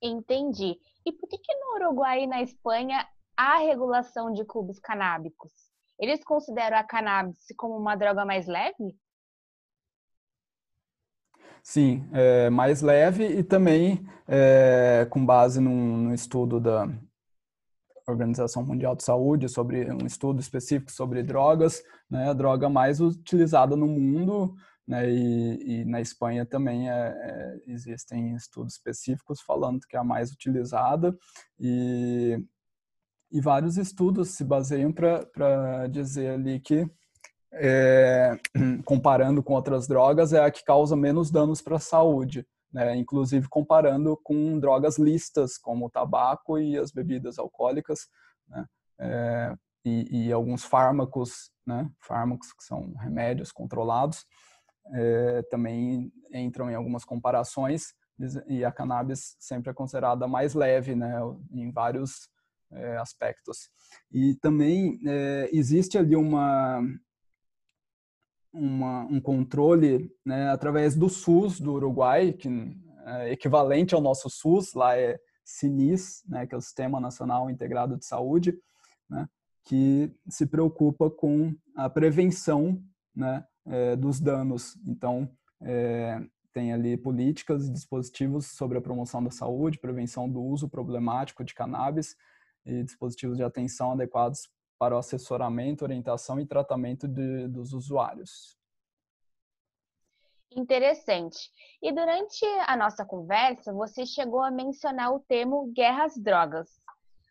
Entendi. 0.00 0.78
E 1.04 1.10
por 1.10 1.28
que, 1.28 1.38
que 1.38 1.54
no 1.56 1.74
Uruguai 1.74 2.22
e 2.22 2.26
na 2.28 2.40
Espanha 2.40 3.04
há 3.36 3.58
regulação 3.58 4.32
de 4.32 4.44
clubes 4.44 4.78
canábicos? 4.78 5.50
Eles 6.02 6.24
consideram 6.24 6.76
a 6.76 6.82
cannabis 6.82 7.38
como 7.56 7.76
uma 7.76 7.94
droga 7.94 8.24
mais 8.24 8.48
leve? 8.48 8.98
Sim, 11.62 12.04
é 12.12 12.50
mais 12.50 12.82
leve 12.82 13.24
e 13.24 13.44
também 13.44 14.04
é, 14.26 15.06
com 15.08 15.24
base 15.24 15.60
num, 15.60 15.98
num, 15.98 16.12
estudo 16.12 16.58
da 16.58 16.88
Organização 18.04 18.64
Mundial 18.64 18.96
de 18.96 19.04
Saúde 19.04 19.48
sobre 19.48 19.92
um 19.92 20.04
estudo 20.04 20.40
específico 20.40 20.90
sobre 20.90 21.22
drogas, 21.22 21.84
né, 22.10 22.30
a 22.30 22.32
droga 22.32 22.68
mais 22.68 23.00
utilizada 23.00 23.76
no 23.76 23.86
mundo, 23.86 24.56
né, 24.84 25.08
e, 25.08 25.82
e 25.82 25.84
na 25.84 26.00
Espanha 26.00 26.44
também 26.44 26.90
é, 26.90 26.92
é, 26.92 27.60
existem 27.68 28.34
estudos 28.34 28.72
específicos 28.72 29.40
falando 29.40 29.86
que 29.86 29.94
é 29.94 30.00
a 30.00 30.04
mais 30.04 30.32
utilizada 30.32 31.16
e 31.60 32.44
e 33.32 33.40
vários 33.40 33.78
estudos 33.78 34.30
se 34.30 34.44
baseiam 34.44 34.92
para 34.92 35.86
dizer 35.88 36.34
ali 36.34 36.60
que, 36.60 36.86
é, 37.54 38.38
comparando 38.84 39.42
com 39.42 39.54
outras 39.54 39.88
drogas, 39.88 40.34
é 40.34 40.44
a 40.44 40.50
que 40.50 40.62
causa 40.62 40.94
menos 40.94 41.30
danos 41.30 41.62
para 41.62 41.76
a 41.76 41.80
saúde, 41.80 42.46
né? 42.70 42.94
inclusive 42.94 43.48
comparando 43.48 44.18
com 44.22 44.58
drogas 44.58 44.98
listas, 44.98 45.56
como 45.56 45.86
o 45.86 45.90
tabaco 45.90 46.58
e 46.58 46.76
as 46.76 46.92
bebidas 46.92 47.38
alcoólicas, 47.38 48.06
né? 48.46 48.66
é, 49.00 49.54
e, 49.82 50.26
e, 50.26 50.32
alguns 50.32 50.62
fármacos, 50.62 51.50
né? 51.66 51.90
fármacos 52.00 52.52
que 52.52 52.62
são 52.62 52.92
remédios 52.98 53.50
controlados, 53.50 54.26
é, 54.92 55.42
também 55.50 56.12
entram 56.34 56.70
em 56.70 56.74
algumas 56.74 57.04
comparações, 57.04 57.94
e 58.46 58.62
a 58.62 58.70
cannabis 58.70 59.36
sempre 59.40 59.70
é 59.70 59.74
considerada 59.74 60.28
mais 60.28 60.54
leve, 60.54 60.94
né? 60.94 61.18
em 61.50 61.72
vários 61.72 62.28
é, 62.72 62.96
aspectos. 62.96 63.70
E 64.10 64.34
também 64.36 65.00
é, 65.06 65.48
existe 65.52 65.98
ali 65.98 66.16
uma, 66.16 66.82
uma, 68.52 69.04
um 69.04 69.20
controle 69.20 70.10
né, 70.24 70.50
através 70.50 70.94
do 70.94 71.08
SUS 71.08 71.60
do 71.60 71.74
Uruguai, 71.74 72.32
que 72.32 72.48
é 73.04 73.32
equivalente 73.32 73.94
ao 73.94 74.00
nosso 74.00 74.28
SUS, 74.30 74.74
lá 74.74 74.96
é 74.96 75.18
SINIS, 75.44 76.22
né, 76.28 76.46
que 76.46 76.54
é 76.54 76.58
o 76.58 76.62
Sistema 76.62 77.00
Nacional 77.00 77.50
Integrado 77.50 77.96
de 77.96 78.06
Saúde, 78.06 78.56
né, 79.08 79.28
que 79.64 80.14
se 80.28 80.46
preocupa 80.46 81.10
com 81.10 81.54
a 81.76 81.88
prevenção 81.90 82.82
né, 83.14 83.44
é, 83.66 83.96
dos 83.96 84.20
danos. 84.20 84.76
Então, 84.86 85.28
é, 85.60 86.20
tem 86.52 86.72
ali 86.72 86.96
políticas 86.96 87.66
e 87.66 87.72
dispositivos 87.72 88.46
sobre 88.46 88.78
a 88.78 88.80
promoção 88.80 89.22
da 89.22 89.30
saúde, 89.30 89.78
prevenção 89.78 90.28
do 90.28 90.42
uso 90.42 90.68
problemático 90.68 91.42
de 91.42 91.54
cannabis 91.54 92.14
e 92.64 92.82
dispositivos 92.82 93.36
de 93.36 93.42
atenção 93.42 93.92
adequados 93.92 94.48
para 94.78 94.94
o 94.94 94.98
assessoramento, 94.98 95.84
orientação 95.84 96.40
e 96.40 96.46
tratamento 96.46 97.06
de, 97.06 97.46
dos 97.48 97.72
usuários. 97.72 98.58
Interessante. 100.56 101.50
E 101.80 101.92
durante 101.92 102.44
a 102.66 102.76
nossa 102.76 103.04
conversa, 103.04 103.72
você 103.72 104.04
chegou 104.04 104.42
a 104.42 104.50
mencionar 104.50 105.12
o 105.12 105.20
termo 105.20 105.72
guerra 105.72 106.04
às 106.04 106.16
drogas. 106.16 106.68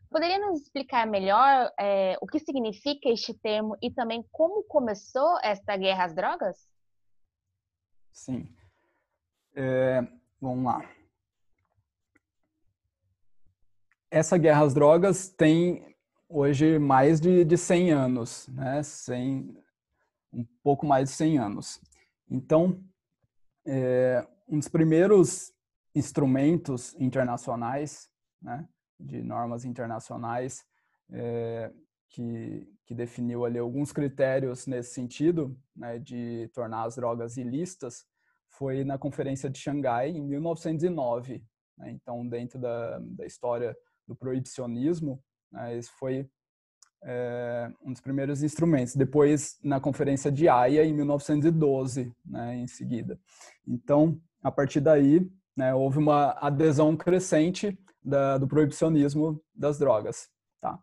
Poderia 0.10 0.40
nos 0.40 0.62
explicar 0.62 1.08
melhor 1.08 1.72
é, 1.80 2.18
o 2.22 2.28
que 2.28 2.40
significa 2.40 3.10
este 3.10 3.34
termo 3.34 3.78
e 3.82 3.92
também 3.92 4.26
como 4.32 4.64
começou 4.64 5.38
esta 5.42 5.78
guerra 5.78 6.06
às 6.06 6.16
drogas? 6.16 6.68
Sim. 8.12 8.54
É, 9.56 10.02
vamos 10.40 10.66
lá. 10.66 11.01
Essa 14.12 14.38
guerra 14.38 14.66
às 14.66 14.74
drogas 14.74 15.30
tem 15.30 15.96
hoje 16.28 16.78
mais 16.78 17.22
de, 17.22 17.46
de 17.46 17.58
100 17.58 17.92
anos, 17.92 18.48
né? 18.50 18.84
100, 18.84 19.58
um 20.34 20.46
pouco 20.62 20.86
mais 20.86 21.10
de 21.10 21.16
100 21.16 21.38
anos. 21.40 21.82
Então, 22.30 22.84
é, 23.66 24.28
um 24.50 24.60
dos 24.60 24.68
primeiros 24.68 25.54
instrumentos 25.96 26.94
internacionais, 27.00 28.10
né, 28.42 28.68
de 29.00 29.24
normas 29.24 29.64
internacionais, 29.64 30.66
é, 31.10 31.72
que, 32.10 32.68
que, 32.86 32.94
definiu 32.94 33.46
ali 33.46 33.60
alguns 33.60 33.94
critérios 33.94 34.68
nesse 34.68 34.94
sentido, 34.94 35.58
né, 35.74 36.00
de 36.00 36.50
tornar 36.54 36.84
as 36.84 36.96
drogas 36.96 37.38
ilícitas, 37.38 38.06
foi 38.50 38.84
na 38.84 38.98
Conferência 38.98 39.50
de 39.50 39.58
Xangai, 39.58 40.10
em 40.10 40.22
1909. 40.22 41.42
Né? 41.78 41.92
Então, 41.92 42.28
dentro 42.28 42.60
da, 42.60 43.00
da 43.00 43.26
história 43.26 43.76
do 44.08 44.16
proibicionismo, 44.16 45.24
né, 45.52 45.78
esse 45.78 45.92
foi 45.92 46.30
é, 47.04 47.72
um 47.84 47.92
dos 47.92 48.02
primeiros 48.02 48.44
instrumentos. 48.44 48.96
Depois, 48.96 49.58
na 49.64 49.80
Conferência 49.80 50.32
de 50.32 50.48
Haia, 50.48 50.86
em 50.86 50.94
1912, 50.94 52.14
né, 52.26 52.58
em 52.58 52.68
seguida. 52.68 53.20
Então, 53.68 54.20
a 54.44 54.52
partir 54.52 54.80
daí, 54.80 55.28
né, 55.56 55.74
houve 55.74 55.98
uma 55.98 56.32
adesão 56.40 56.96
crescente 56.96 57.78
da, 58.04 58.38
do 58.38 58.48
proibicionismo 58.48 59.42
das 59.54 59.78
drogas. 59.78 60.30
Tá? 60.60 60.80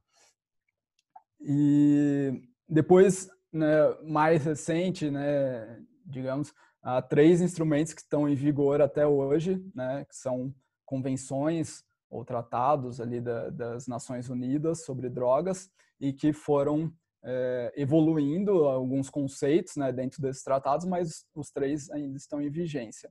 E 1.41 2.43
depois, 2.69 3.29
né, 3.53 3.67
mais 4.05 4.45
recente, 4.45 5.11
né, 5.11 5.81
digamos, 6.05 6.53
há 6.83 7.01
três 7.03 7.41
instrumentos 7.41 7.93
que 7.93 8.01
estão 8.01 8.29
em 8.29 8.35
vigor 8.35 8.81
até 8.81 9.07
hoje, 9.07 9.63
né, 9.75 10.05
que 10.09 10.17
são 10.17 10.55
convenções 10.85 11.85
ou 12.11 12.25
tratados 12.25 13.00
ali 13.00 13.21
da, 13.21 13.50
das 13.50 13.87
Nações 13.87 14.29
Unidas 14.29 14.85
sobre 14.85 15.09
drogas 15.09 15.71
e 16.00 16.12
que 16.12 16.33
foram 16.33 16.93
é, 17.23 17.73
evoluindo 17.77 18.65
alguns 18.65 19.11
conceitos 19.11 19.77
né, 19.77 19.93
dentro 19.93 20.23
desses 20.23 20.43
tratados, 20.43 20.87
mas 20.87 21.27
os 21.35 21.50
três 21.50 21.91
ainda 21.91 22.17
estão 22.17 22.41
em 22.41 22.50
vigência. 22.50 23.11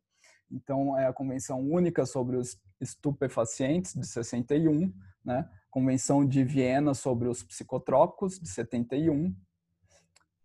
Então, 0.50 0.98
é 0.98 1.06
a 1.06 1.14
Convenção 1.14 1.60
Única 1.60 2.06
sobre 2.06 2.38
os 2.38 2.58
Estupefacientes, 2.80 3.94
de 3.94 4.06
61, 4.06 4.94
né? 5.24 5.50
Convenção 5.70 6.26
de 6.26 6.44
Viena 6.44 6.94
sobre 6.94 7.28
os 7.28 7.44
Psicotrópicos, 7.44 8.40
de 8.40 8.48
71, 8.48 9.36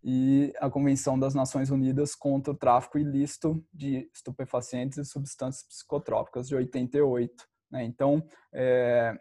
e 0.03 0.53
a 0.59 0.69
Convenção 0.69 1.17
das 1.17 1.33
Nações 1.33 1.69
Unidas 1.69 2.13
contra 2.13 2.51
o 2.51 2.57
Tráfico 2.57 2.99
Ilícito 2.99 3.65
de 3.73 4.09
Estupefacientes 4.13 4.97
e 4.97 5.05
Substâncias 5.05 5.63
Psicotrópicas, 5.63 6.49
de 6.49 6.55
88. 6.55 7.47
Né? 7.73 7.83
Então, 7.83 8.23
é, 8.53 9.19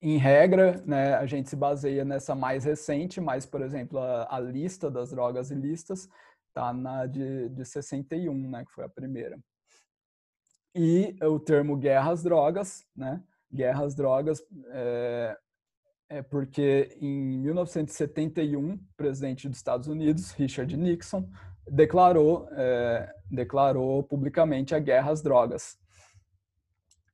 em 0.00 0.16
regra, 0.16 0.82
né, 0.86 1.14
a 1.14 1.26
gente 1.26 1.50
se 1.50 1.56
baseia 1.56 2.06
nessa 2.06 2.34
mais 2.34 2.64
recente, 2.64 3.20
mas, 3.20 3.44
por 3.44 3.60
exemplo, 3.60 3.98
a, 3.98 4.34
a 4.34 4.40
lista 4.40 4.90
das 4.90 5.10
drogas 5.10 5.50
ilícitas 5.50 6.08
está 6.48 6.72
na 6.72 7.04
de, 7.04 7.50
de 7.50 7.64
61, 7.66 8.50
né, 8.50 8.64
que 8.64 8.72
foi 8.72 8.84
a 8.84 8.88
primeira. 8.88 9.38
E 10.74 11.14
o 11.22 11.38
termo 11.38 11.76
guerra 11.76 12.12
às 12.12 12.22
drogas, 12.22 12.86
né, 12.96 13.22
guerra 13.52 13.84
às 13.84 13.94
drogas, 13.94 14.42
é, 14.70 15.36
é 16.08 16.22
porque 16.22 16.96
em 16.98 17.38
1971, 17.40 18.74
o 18.74 18.80
presidente 18.96 19.48
dos 19.48 19.58
Estados 19.58 19.86
Unidos, 19.86 20.32
Richard 20.32 20.74
Nixon, 20.74 21.28
declarou, 21.70 22.48
é, 22.52 23.12
declarou 23.30 24.02
publicamente 24.02 24.74
a 24.74 24.78
guerra 24.78 25.10
às 25.10 25.20
drogas. 25.20 25.76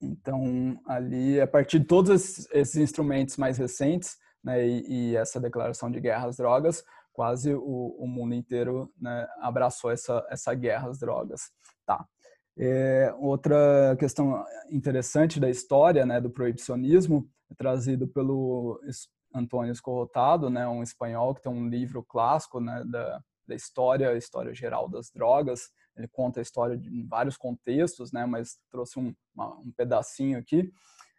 Então, 0.05 0.79
ali, 0.87 1.41
a 1.41 1.47
partir 1.47 1.81
de 1.81 1.87
todos 1.87 2.49
esses 2.51 2.77
instrumentos 2.77 3.37
mais 3.37 3.59
recentes, 3.59 4.17
né, 4.43 4.67
e, 4.67 5.13
e, 5.13 5.17
essa 5.17 5.41
declaração 5.41 5.91
de 5.91 6.01
guerra 6.01 6.29
às 6.29 6.37
drogas, 6.37 6.85
quase 7.13 7.55
o, 7.55 7.97
o 7.99 8.07
mundo 8.07 8.35
inteiro 8.35 8.93
né, 9.01 9.27
abraçou 9.41 9.91
essa, 9.91 10.25
essa 10.29 10.53
guerra 10.55 10.91
às 10.91 10.99
drogas. 10.99 11.43
Tá. 11.87 12.05
É, 12.59 13.13
outra 13.19 13.97
questão 13.99 14.45
interessante 14.71 15.41
da 15.41 15.49
história 15.49 16.05
né, 16.05 16.21
do 16.21 16.31
proibicionismo 16.31 17.29
é 17.51 17.55
trazido 17.55 18.07
pelo 18.07 18.81
Antônio 19.35 19.73
Escorrotado, 19.73 20.51
né, 20.51 20.67
um 20.69 20.83
espanhol 20.83 21.35
que 21.35 21.43
tem 21.43 21.53
um 21.53 21.69
livro 21.69 22.05
clássico 22.05 22.61
né, 22.61 22.85
da, 22.87 23.21
da 23.47 23.55
história, 23.55 24.17
história 24.17 24.55
geral 24.55 24.89
das 24.89 25.11
drogas. 25.11 25.71
Ele 25.97 26.09
conta 26.09 26.41
a 26.41 26.43
história 26.43 26.77
de, 26.77 26.89
em 26.89 27.07
vários 27.07 27.37
contextos, 27.37 28.13
né, 28.13 28.27
mas 28.27 28.59
trouxe 28.71 28.99
um, 28.99 29.15
uma, 29.35 29.57
um 29.59 29.73
pedacinho 29.73 30.39
aqui 30.39 30.73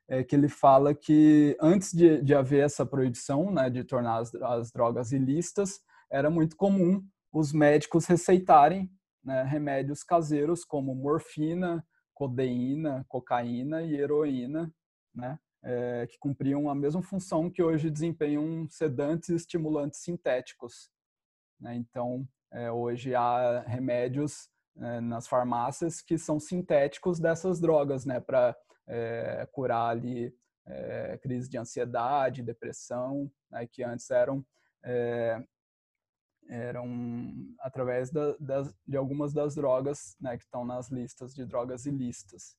é 0.08 0.24
que 0.24 0.36
ele 0.36 0.48
fala 0.48 0.94
que 0.94 1.58
antes 1.60 1.92
de, 1.92 2.22
de 2.22 2.36
haver 2.36 2.64
essa 2.64 2.86
proibição, 2.86 3.52
né, 3.52 3.70
de 3.70 3.84
tornar 3.84 4.18
as, 4.18 4.34
as, 4.36 4.72
drogas 4.72 5.12
ilícitas, 5.12 5.80
era 6.12 6.30
muito 6.30 6.56
comum 6.56 7.04
os 7.34 7.52
médicos 7.52 8.06
receitarem 8.06 8.90
né, 9.24 9.44
remédios 9.44 10.04
caseiros 10.04 10.64
como 10.64 10.94
morfina, 10.94 11.86
codeína, 12.14 13.04
cocaína 13.10 13.82
e 13.82 13.96
heroína, 13.96 14.72
né, 15.14 15.40
é, 15.64 16.08
que 16.08 16.20
cumpriam 16.20 16.70
a 16.70 16.76
mesma 16.76 17.02
função 17.02 17.50
que 17.50 17.64
hoje 17.64 17.90
desempenham 17.90 18.68
sedantes 18.70 19.30
e 19.30 19.36
estimulantes 19.36 20.02
sintéticos. 20.02 20.92
Né? 21.66 21.76
Então, 21.76 22.28
é, 22.52 22.72
hoje 22.72 23.16
há 23.16 23.62
remédios 23.62 24.52
é, 24.78 25.02
nas 25.02 25.28
farmácias 25.28 26.00
que 26.00 26.16
são 26.16 26.40
sintéticos 26.40 27.20
dessas 27.20 27.60
drogas, 27.60 28.06
né, 28.06 28.20
para 28.20 28.56
é, 28.88 29.48
curar 29.52 29.90
ali 29.90 30.32
é, 30.68 31.18
crise 31.18 31.50
de 31.50 31.58
ansiedade, 31.58 32.44
depressão, 32.44 33.32
né, 33.50 33.66
que 33.66 33.84
antes 33.84 34.12
eram 34.12 34.46
é, 34.84 35.44
eram 36.48 36.86
através 37.60 38.12
da, 38.12 38.36
das, 38.40 38.72
de 38.88 38.96
algumas 38.96 39.34
das 39.34 39.56
drogas 39.56 40.16
né, 40.22 40.38
que 40.38 40.44
estão 40.44 40.64
nas 40.64 40.92
listas 40.92 41.34
de 41.34 41.44
drogas 41.44 41.88
ilícitas. 41.88 42.56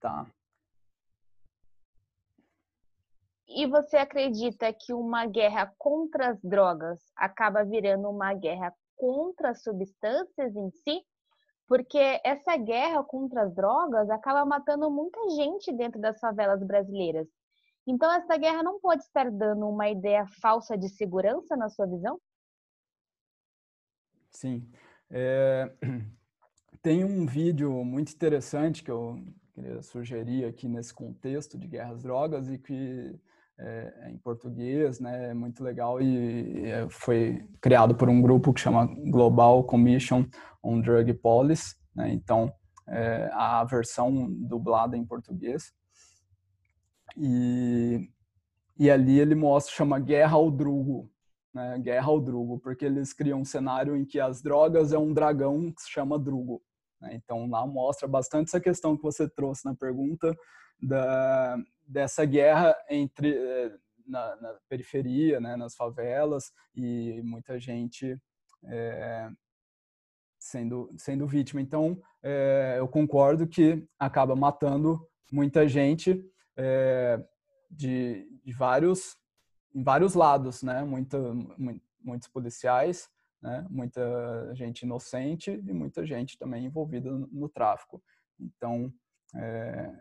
Tá. 0.00 0.26
E 3.48 3.66
você 3.66 3.96
acredita 3.96 4.72
que 4.72 4.92
uma 4.92 5.26
guerra 5.26 5.72
contra 5.78 6.30
as 6.30 6.40
drogas 6.42 7.00
acaba 7.16 7.64
virando 7.64 8.08
uma 8.08 8.32
guerra 8.34 8.72
contra 8.96 9.50
as 9.50 9.62
substâncias 9.62 10.56
em 10.56 10.70
si? 10.70 11.04
porque 11.66 12.20
essa 12.24 12.56
guerra 12.56 13.02
contra 13.02 13.42
as 13.42 13.54
drogas 13.54 14.10
acaba 14.10 14.44
matando 14.44 14.90
muita 14.90 15.18
gente 15.30 15.72
dentro 15.72 16.00
das 16.00 16.18
favelas 16.20 16.62
brasileiras. 16.62 17.26
Então, 17.86 18.10
essa 18.12 18.36
guerra 18.36 18.62
não 18.62 18.80
pode 18.80 19.02
estar 19.02 19.30
dando 19.30 19.68
uma 19.68 19.88
ideia 19.88 20.26
falsa 20.40 20.76
de 20.76 20.88
segurança, 20.88 21.56
na 21.56 21.68
sua 21.68 21.86
visão? 21.86 22.18
Sim. 24.30 24.66
É... 25.10 25.70
Tem 26.82 27.02
um 27.02 27.24
vídeo 27.24 27.82
muito 27.82 28.12
interessante 28.12 28.84
que 28.84 28.90
eu 28.90 29.16
queria 29.54 29.80
sugerir 29.80 30.44
aqui 30.44 30.68
nesse 30.68 30.92
contexto 30.92 31.56
de 31.56 31.66
guerras 31.66 32.02
drogas 32.02 32.50
e 32.50 32.58
que 32.58 33.18
é, 33.58 34.10
em 34.10 34.18
português, 34.18 35.00
né? 35.00 35.30
É 35.30 35.34
muito 35.34 35.62
legal 35.62 36.00
e 36.00 36.66
é, 36.66 36.88
foi 36.90 37.46
criado 37.60 37.94
por 37.94 38.08
um 38.08 38.20
grupo 38.20 38.52
que 38.52 38.60
chama 38.60 38.86
Global 39.10 39.64
Commission 39.64 40.26
on 40.62 40.80
Drug 40.80 41.12
Policy, 41.14 41.76
né? 41.94 42.12
Então, 42.12 42.52
é, 42.88 43.30
a 43.32 43.64
versão 43.64 44.30
dublada 44.30 44.96
em 44.96 45.04
português. 45.04 45.72
E, 47.16 48.08
e 48.78 48.90
ali 48.90 49.20
ele 49.20 49.34
mostra, 49.34 49.74
chama 49.74 50.00
Guerra 50.00 50.34
ao 50.36 50.50
Drugo, 50.50 51.10
né? 51.54 51.78
Guerra 51.78 52.08
ao 52.08 52.20
Drugo, 52.20 52.58
porque 52.58 52.84
eles 52.84 53.12
criam 53.12 53.40
um 53.40 53.44
cenário 53.44 53.96
em 53.96 54.04
que 54.04 54.18
as 54.18 54.42
drogas 54.42 54.92
é 54.92 54.98
um 54.98 55.12
dragão 55.12 55.72
que 55.72 55.82
se 55.82 55.90
chama 55.90 56.18
Drugo. 56.18 56.60
Né? 57.00 57.14
Então, 57.14 57.48
lá 57.48 57.64
mostra 57.66 58.08
bastante 58.08 58.48
essa 58.48 58.60
questão 58.60 58.96
que 58.96 59.02
você 59.02 59.28
trouxe 59.28 59.64
na 59.64 59.74
pergunta 59.74 60.34
da, 60.82 61.56
dessa 61.86 62.24
guerra 62.24 62.76
entre 62.88 63.34
eh, 63.34 63.76
na, 64.06 64.36
na 64.36 64.54
periferia, 64.68 65.40
né, 65.40 65.56
nas 65.56 65.74
favelas 65.74 66.52
e 66.74 67.20
muita 67.22 67.58
gente 67.58 68.18
é, 68.64 69.30
sendo 70.38 70.90
sendo 70.96 71.26
vítima. 71.26 71.60
Então, 71.60 72.00
é, 72.22 72.76
eu 72.78 72.88
concordo 72.88 73.46
que 73.46 73.86
acaba 73.98 74.36
matando 74.36 75.06
muita 75.32 75.66
gente 75.66 76.22
é, 76.56 77.22
de, 77.70 78.28
de 78.44 78.52
vários 78.52 79.16
em 79.74 79.82
vários 79.82 80.14
lados, 80.14 80.62
né? 80.62 80.84
Muita, 80.84 81.18
muitos 82.00 82.28
policiais, 82.28 83.10
né? 83.42 83.66
Muita 83.68 84.54
gente 84.54 84.82
inocente 84.82 85.50
e 85.50 85.72
muita 85.72 86.06
gente 86.06 86.38
também 86.38 86.64
envolvida 86.66 87.10
no, 87.10 87.26
no 87.26 87.48
tráfico. 87.48 88.00
Então, 88.38 88.92
é, 89.34 89.92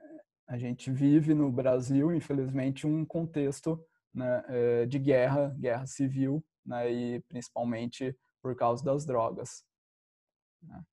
a 0.48 0.58
gente 0.58 0.92
vive 0.92 1.34
no 1.34 1.52
Brasil, 1.52 2.14
infelizmente, 2.14 2.86
um 2.86 3.06
contexto 3.06 3.84
né, 4.14 4.44
eh, 4.48 4.86
de 4.86 5.00
guerra, 5.00 5.56
guerra 5.58 5.86
civil, 5.88 6.44
né, 6.66 6.92
e 6.92 7.20
principalmente 7.22 8.16
por 8.42 8.56
causa 8.56 8.84
das 8.84 9.06
drogas. 9.06 9.64
Né. 10.62 10.84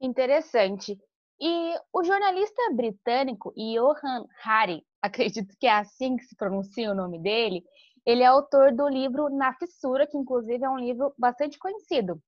Interessante. 0.00 0.98
E 1.40 1.74
o 1.92 2.04
jornalista 2.04 2.62
britânico 2.74 3.52
Johan 3.56 4.26
Hari, 4.44 4.84
acredito 5.02 5.56
que 5.58 5.66
é 5.66 5.72
assim 5.72 6.16
que 6.16 6.24
se 6.24 6.36
pronuncia 6.36 6.90
o 6.90 6.94
nome 6.94 7.20
dele, 7.20 7.64
ele 8.04 8.22
é 8.22 8.26
autor 8.26 8.72
do 8.74 8.88
livro 8.88 9.28
Na 9.30 9.54
Fissura, 9.54 10.06
que 10.06 10.16
inclusive 10.16 10.64
é 10.64 10.68
um 10.68 10.78
livro 10.78 11.14
bastante 11.16 11.58
conhecido. 11.58 12.20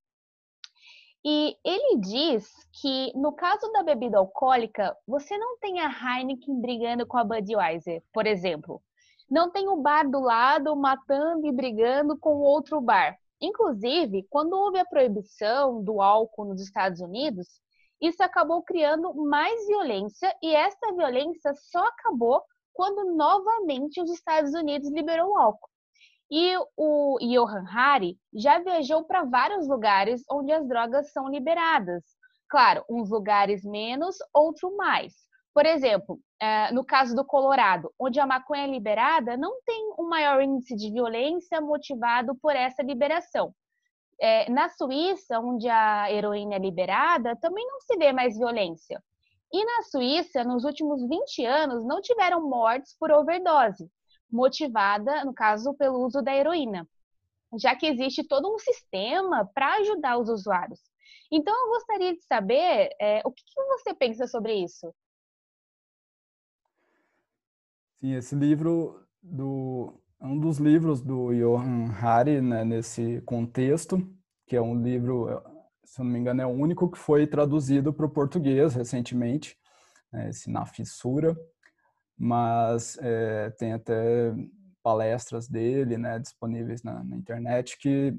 E 1.27 1.57
ele 1.63 1.97
diz 2.01 2.47
que 2.71 3.11
no 3.15 3.31
caso 3.31 3.71
da 3.71 3.81
bebida 3.81 4.19
alcoólica, 4.19 4.95
você 5.07 5.35
não 5.35 5.57
tem 5.57 5.79
a 5.79 5.89
Heineken 5.89 6.61
brigando 6.61 7.03
com 7.07 7.17
a 7.17 7.23
Budweiser, 7.23 8.03
por 8.13 8.27
exemplo. 8.27 8.79
Não 9.27 9.49
tem 9.49 9.67
o 9.67 9.77
bar 9.77 10.07
do 10.07 10.19
lado 10.19 10.75
matando 10.75 11.47
e 11.47 11.51
brigando 11.51 12.15
com 12.15 12.41
outro 12.41 12.79
bar. 12.79 13.17
Inclusive, 13.41 14.27
quando 14.29 14.53
houve 14.53 14.77
a 14.77 14.85
proibição 14.85 15.83
do 15.83 15.99
álcool 15.99 16.45
nos 16.45 16.61
Estados 16.61 17.01
Unidos, 17.01 17.59
isso 17.99 18.21
acabou 18.21 18.61
criando 18.61 19.11
mais 19.15 19.65
violência 19.65 20.31
e 20.43 20.55
essa 20.55 20.93
violência 20.93 21.55
só 21.55 21.87
acabou 21.87 22.43
quando 22.71 23.15
novamente 23.15 23.99
os 23.99 24.11
Estados 24.11 24.53
Unidos 24.53 24.91
liberou 24.91 25.31
o 25.31 25.37
álcool. 25.37 25.69
E 26.29 26.55
o 26.75 27.17
Johan 27.21 27.65
Hari 27.69 28.17
já 28.33 28.59
viajou 28.59 29.03
para 29.03 29.23
vários 29.23 29.67
lugares 29.67 30.23
onde 30.29 30.51
as 30.51 30.67
drogas 30.67 31.11
são 31.11 31.29
liberadas. 31.29 32.03
Claro, 32.49 32.83
uns 32.89 33.09
lugares 33.09 33.63
menos, 33.63 34.17
outros 34.33 34.75
mais. 34.75 35.13
Por 35.53 35.65
exemplo, 35.65 36.19
eh, 36.41 36.71
no 36.71 36.83
caso 36.83 37.15
do 37.15 37.23
Colorado, 37.23 37.91
onde 37.99 38.19
a 38.19 38.27
maconha 38.27 38.63
é 38.63 38.67
liberada, 38.67 39.37
não 39.37 39.61
tem 39.65 39.93
um 39.97 40.09
maior 40.09 40.41
índice 40.41 40.75
de 40.75 40.91
violência 40.91 41.61
motivado 41.61 42.35
por 42.35 42.55
essa 42.55 42.83
liberação. 42.83 43.53
É, 44.19 44.49
na 44.49 44.69
Suíça, 44.69 45.39
onde 45.39 45.67
a 45.67 46.11
heroína 46.11 46.55
é 46.55 46.59
liberada, 46.59 47.35
também 47.35 47.65
não 47.67 47.81
se 47.81 47.97
vê 47.97 48.13
mais 48.13 48.37
violência. 48.37 49.01
E 49.51 49.65
na 49.65 49.83
Suíça, 49.83 50.43
nos 50.43 50.63
últimos 50.63 51.07
20 51.07 51.45
anos, 51.45 51.85
não 51.85 52.01
tiveram 52.01 52.47
mortes 52.47 52.95
por 52.99 53.11
overdose, 53.11 53.89
motivada, 54.31 55.23
no 55.25 55.33
caso, 55.33 55.73
pelo 55.75 56.05
uso 56.05 56.21
da 56.21 56.35
heroína, 56.35 56.87
já 57.57 57.75
que 57.75 57.87
existe 57.87 58.27
todo 58.27 58.53
um 58.53 58.59
sistema 58.59 59.49
para 59.53 59.75
ajudar 59.75 60.17
os 60.17 60.29
usuários. 60.29 60.79
Então, 61.31 61.53
eu 61.53 61.69
gostaria 61.69 62.13
de 62.13 62.23
saber 62.23 62.89
é, 62.99 63.21
o 63.25 63.31
que, 63.31 63.43
que 63.43 63.63
você 63.63 63.93
pensa 63.93 64.27
sobre 64.27 64.53
isso. 64.53 64.93
Sim, 67.95 68.13
esse 68.13 68.35
livro 68.35 69.03
do 69.21 69.99
é 70.19 70.25
um 70.25 70.39
dos 70.39 70.57
livros 70.57 71.01
do 71.01 71.33
Johan 71.33 71.91
Hari 71.91 72.41
né, 72.41 72.63
nesse 72.63 73.21
contexto, 73.21 73.97
que 74.47 74.55
é 74.55 74.61
um 74.61 74.81
livro, 74.81 75.41
se 75.83 75.99
não 75.99 76.05
me 76.05 76.19
engano, 76.19 76.41
é 76.41 76.45
o 76.45 76.49
único 76.49 76.89
que 76.89 76.97
foi 76.97 77.27
traduzido 77.27 77.93
para 77.93 78.05
o 78.05 78.09
português 78.09 78.73
recentemente, 78.73 79.57
né, 80.11 80.29
esse 80.29 80.49
Na 80.49 80.65
Fissura, 80.65 81.37
mas 82.17 82.97
é, 83.01 83.49
tem 83.51 83.73
até 83.73 84.33
palestras 84.81 85.47
dele 85.47 85.97
né, 85.97 86.19
disponíveis 86.19 86.83
na, 86.83 87.03
na 87.03 87.15
internet 87.15 87.77
que 87.77 88.17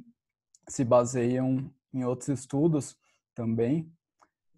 se 0.69 0.85
baseiam 0.85 1.71
em 1.95 2.05
outros 2.05 2.29
estudos 2.29 2.97
também, 3.35 3.91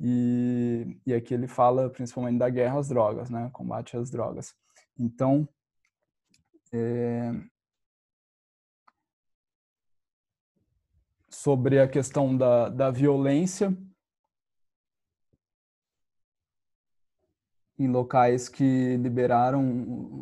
e, 0.00 0.96
e 1.04 1.12
aqui 1.12 1.34
ele 1.34 1.48
fala 1.48 1.90
principalmente 1.90 2.38
da 2.38 2.48
guerra 2.48 2.78
às 2.78 2.88
drogas, 2.88 3.28
né, 3.30 3.50
combate 3.52 3.96
às 3.96 4.10
drogas. 4.10 4.54
Então, 4.98 5.48
é, 6.72 7.32
sobre 11.28 11.80
a 11.80 11.88
questão 11.88 12.36
da, 12.36 12.68
da 12.68 12.90
violência 12.90 13.76
em 17.78 17.86
locais 17.86 18.48
que 18.48 18.96
liberaram 18.96 19.62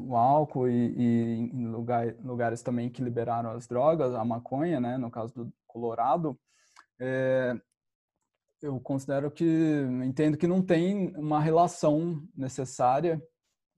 o 0.09 0.15
álcool 0.15 0.69
e, 0.69 0.95
e 0.97 1.51
em 1.55 1.67
lugar, 1.69 2.15
lugares 2.23 2.63
também 2.63 2.91
que 2.91 3.03
liberaram 3.03 3.51
as 3.51 3.67
drogas, 3.67 4.15
a 4.15 4.25
maconha, 4.25 4.79
né, 4.79 4.99
no 4.99 5.11
caso 5.11 5.33
do 5.35 5.53
Colorado, 5.67 6.39
é, 7.01 7.59
eu 8.63 8.79
considero 8.81 9.31
que, 9.31 9.45
entendo 10.05 10.37
que 10.37 10.47
não 10.47 10.63
tem 10.63 11.15
uma 11.17 11.41
relação 11.41 12.23
necessária, 12.35 13.23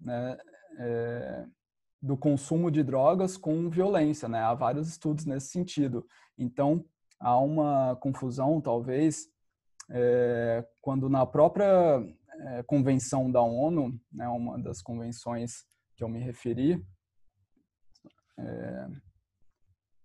né, 0.00 0.36
é, 0.78 1.46
do 2.00 2.16
consumo 2.16 2.70
de 2.70 2.82
drogas 2.82 3.36
com 3.36 3.68
violência, 3.68 4.28
né? 4.28 4.38
Há 4.38 4.54
vários 4.54 4.88
estudos 4.88 5.24
nesse 5.24 5.48
sentido. 5.48 6.06
Então, 6.38 6.84
há 7.18 7.36
uma 7.38 7.96
confusão, 7.96 8.60
talvez, 8.60 9.26
é, 9.90 10.64
quando 10.80 11.08
na 11.08 11.26
própria 11.26 12.00
é, 12.38 12.62
convenção 12.62 13.30
da 13.30 13.42
ONU, 13.42 13.98
né, 14.12 14.28
uma 14.28 14.58
das 14.58 14.80
convenções 14.80 15.64
que 15.96 16.04
eu 16.04 16.08
me 16.08 16.20
referi, 16.20 16.84
é, 18.38 18.88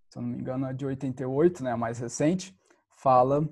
se 0.10 0.17
eu 0.17 0.22
não 0.22 0.30
me 0.30 0.39
engano, 0.39 0.67
é 0.67 0.74
de 0.74 0.86
88, 0.86 1.63
né, 1.63 1.72
a 1.72 1.78
mais 1.78 2.00
recente, 2.00 2.58
fala 2.96 3.48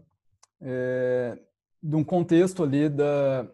é, 0.62 1.39
de 1.82 1.96
um 1.96 2.04
contexto 2.04 2.63
ali 2.63 2.88
da, 2.88 3.48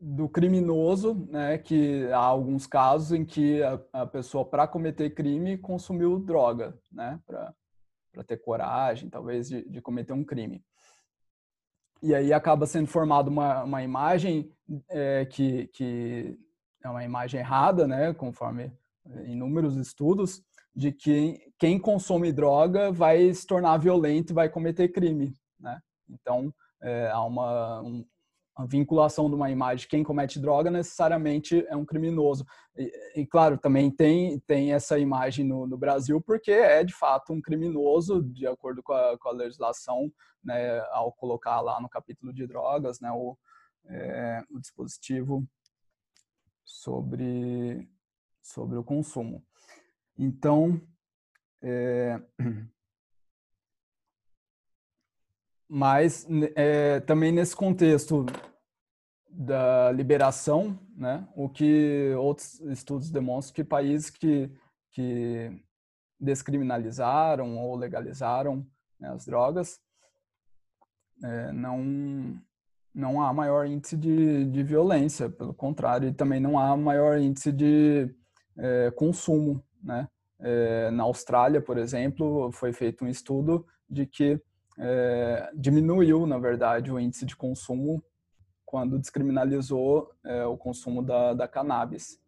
do 0.00 0.28
criminoso, 0.28 1.26
né, 1.30 1.58
que 1.58 2.06
há 2.12 2.18
alguns 2.18 2.66
casos 2.66 3.12
em 3.12 3.24
que 3.24 3.62
a, 3.62 3.80
a 3.92 4.06
pessoa 4.06 4.44
para 4.44 4.68
cometer 4.68 5.10
crime 5.10 5.58
consumiu 5.58 6.18
droga, 6.18 6.78
né, 6.92 7.20
para 7.26 7.54
ter 8.24 8.36
coragem, 8.36 9.10
talvez 9.10 9.48
de, 9.48 9.68
de, 9.68 9.80
cometer 9.80 10.12
um 10.12 10.24
crime. 10.24 10.64
E 12.02 12.14
aí 12.14 12.32
acaba 12.32 12.66
sendo 12.66 12.86
formada 12.86 13.30
uma, 13.30 13.64
uma 13.64 13.82
imagem 13.82 14.52
é, 14.88 15.24
que, 15.26 15.68
que 15.68 16.38
é 16.82 16.88
uma 16.88 17.04
imagem 17.04 17.40
errada, 17.40 17.86
né, 17.86 18.12
conforme 18.14 18.72
inúmeros 19.26 19.76
estudos, 19.76 20.42
de 20.74 20.92
que 20.92 21.40
quem 21.58 21.78
consome 21.78 22.32
droga 22.32 22.92
vai 22.92 23.32
se 23.32 23.46
tornar 23.46 23.78
violento 23.78 24.32
e 24.32 24.34
vai 24.34 24.48
cometer 24.48 24.88
crime, 24.88 25.32
né? 25.58 25.80
Então 26.08 26.52
é, 26.82 27.08
há 27.10 27.24
uma, 27.24 27.80
um, 27.82 28.04
a 28.56 28.64
vinculação 28.64 29.28
de 29.28 29.36
uma 29.36 29.50
imagem 29.50 29.86
quem 29.86 30.02
comete 30.02 30.40
droga 30.40 30.70
necessariamente 30.70 31.64
é 31.68 31.76
um 31.76 31.84
criminoso. 31.84 32.46
E, 32.74 33.20
e 33.20 33.26
claro, 33.26 33.58
também 33.58 33.90
tem, 33.90 34.40
tem 34.40 34.72
essa 34.72 34.98
imagem 34.98 35.44
no, 35.44 35.66
no, 35.66 35.76
Brasil 35.76 36.20
porque 36.22 36.50
é 36.50 36.82
de 36.82 36.94
fato 36.94 37.34
um 37.34 37.40
criminoso, 37.40 38.22
de 38.22 38.46
acordo 38.46 38.82
com 38.82 38.94
a, 38.94 39.18
com 39.18 39.28
a 39.28 39.32
legislação, 39.32 40.10
né, 40.42 40.80
ao 40.90 41.12
colocar 41.12 41.60
lá 41.60 41.78
no 41.82 41.88
capítulo 41.88 42.32
de 42.32 42.46
drogas 42.46 42.98
né, 42.98 43.10
o, 43.12 43.36
é, 43.88 44.42
o 44.50 44.58
dispositivo 44.58 45.46
sobre, 46.64 47.86
sobre 48.42 48.78
o 48.78 48.84
consumo. 48.84 49.44
Então, 50.18 50.80
é, 51.62 52.18
Mas 55.68 56.26
é, 56.54 57.00
também 57.00 57.32
nesse 57.32 57.54
contexto 57.56 58.24
da 59.28 59.92
liberação, 59.92 60.78
né, 60.96 61.26
o 61.34 61.48
que 61.48 62.14
outros 62.16 62.60
estudos 62.60 63.10
demonstram 63.10 63.54
que 63.54 63.64
países 63.64 64.08
que, 64.08 64.50
que 64.92 65.50
descriminalizaram 66.18 67.58
ou 67.58 67.76
legalizaram 67.76 68.66
né, 68.98 69.10
as 69.10 69.26
drogas 69.26 69.80
é, 71.22 71.52
não 71.52 72.40
não 72.94 73.20
há 73.20 73.30
maior 73.30 73.66
índice 73.66 73.94
de, 73.94 74.46
de 74.46 74.62
violência, 74.62 75.28
pelo 75.28 75.52
contrário, 75.52 76.08
e 76.08 76.14
também 76.14 76.40
não 76.40 76.58
há 76.58 76.74
maior 76.74 77.18
índice 77.18 77.52
de 77.52 78.08
é, 78.56 78.90
consumo, 78.92 79.62
né? 79.82 80.08
É, 80.40 80.90
na 80.90 81.02
Austrália, 81.02 81.60
por 81.60 81.76
exemplo, 81.76 82.50
foi 82.52 82.72
feito 82.72 83.04
um 83.04 83.08
estudo 83.08 83.66
de 83.88 84.06
que 84.06 84.40
é, 84.78 85.50
diminuiu, 85.54 86.26
na 86.26 86.38
verdade, 86.38 86.92
o 86.92 87.00
índice 87.00 87.24
de 87.24 87.36
consumo 87.36 88.04
quando 88.64 88.98
descriminalizou 88.98 90.12
é, 90.24 90.44
o 90.44 90.56
consumo 90.56 91.02
da, 91.02 91.32
da 91.32 91.48
cannabis. 91.48 92.20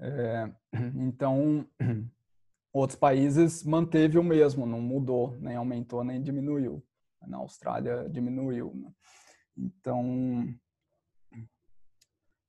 É, 0.00 0.52
então, 0.96 1.66
outros 2.72 2.98
países 2.98 3.62
manteve 3.62 4.18
o 4.18 4.24
mesmo, 4.24 4.66
não 4.66 4.80
mudou, 4.80 5.36
nem 5.38 5.56
aumentou, 5.56 6.02
nem 6.02 6.22
diminuiu. 6.22 6.82
Na 7.20 7.36
Austrália 7.36 8.08
diminuiu. 8.08 8.72
Né? 8.74 8.90
Então, 9.56 10.52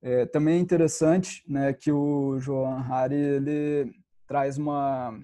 é, 0.02 0.26
também 0.26 0.56
é 0.56 0.60
interessante 0.60 1.44
né, 1.48 1.72
que 1.72 1.92
o 1.92 2.38
João 2.40 2.76
Hari 2.78 3.14
ele 3.14 4.03
traz 4.26 4.56
uma 4.56 5.18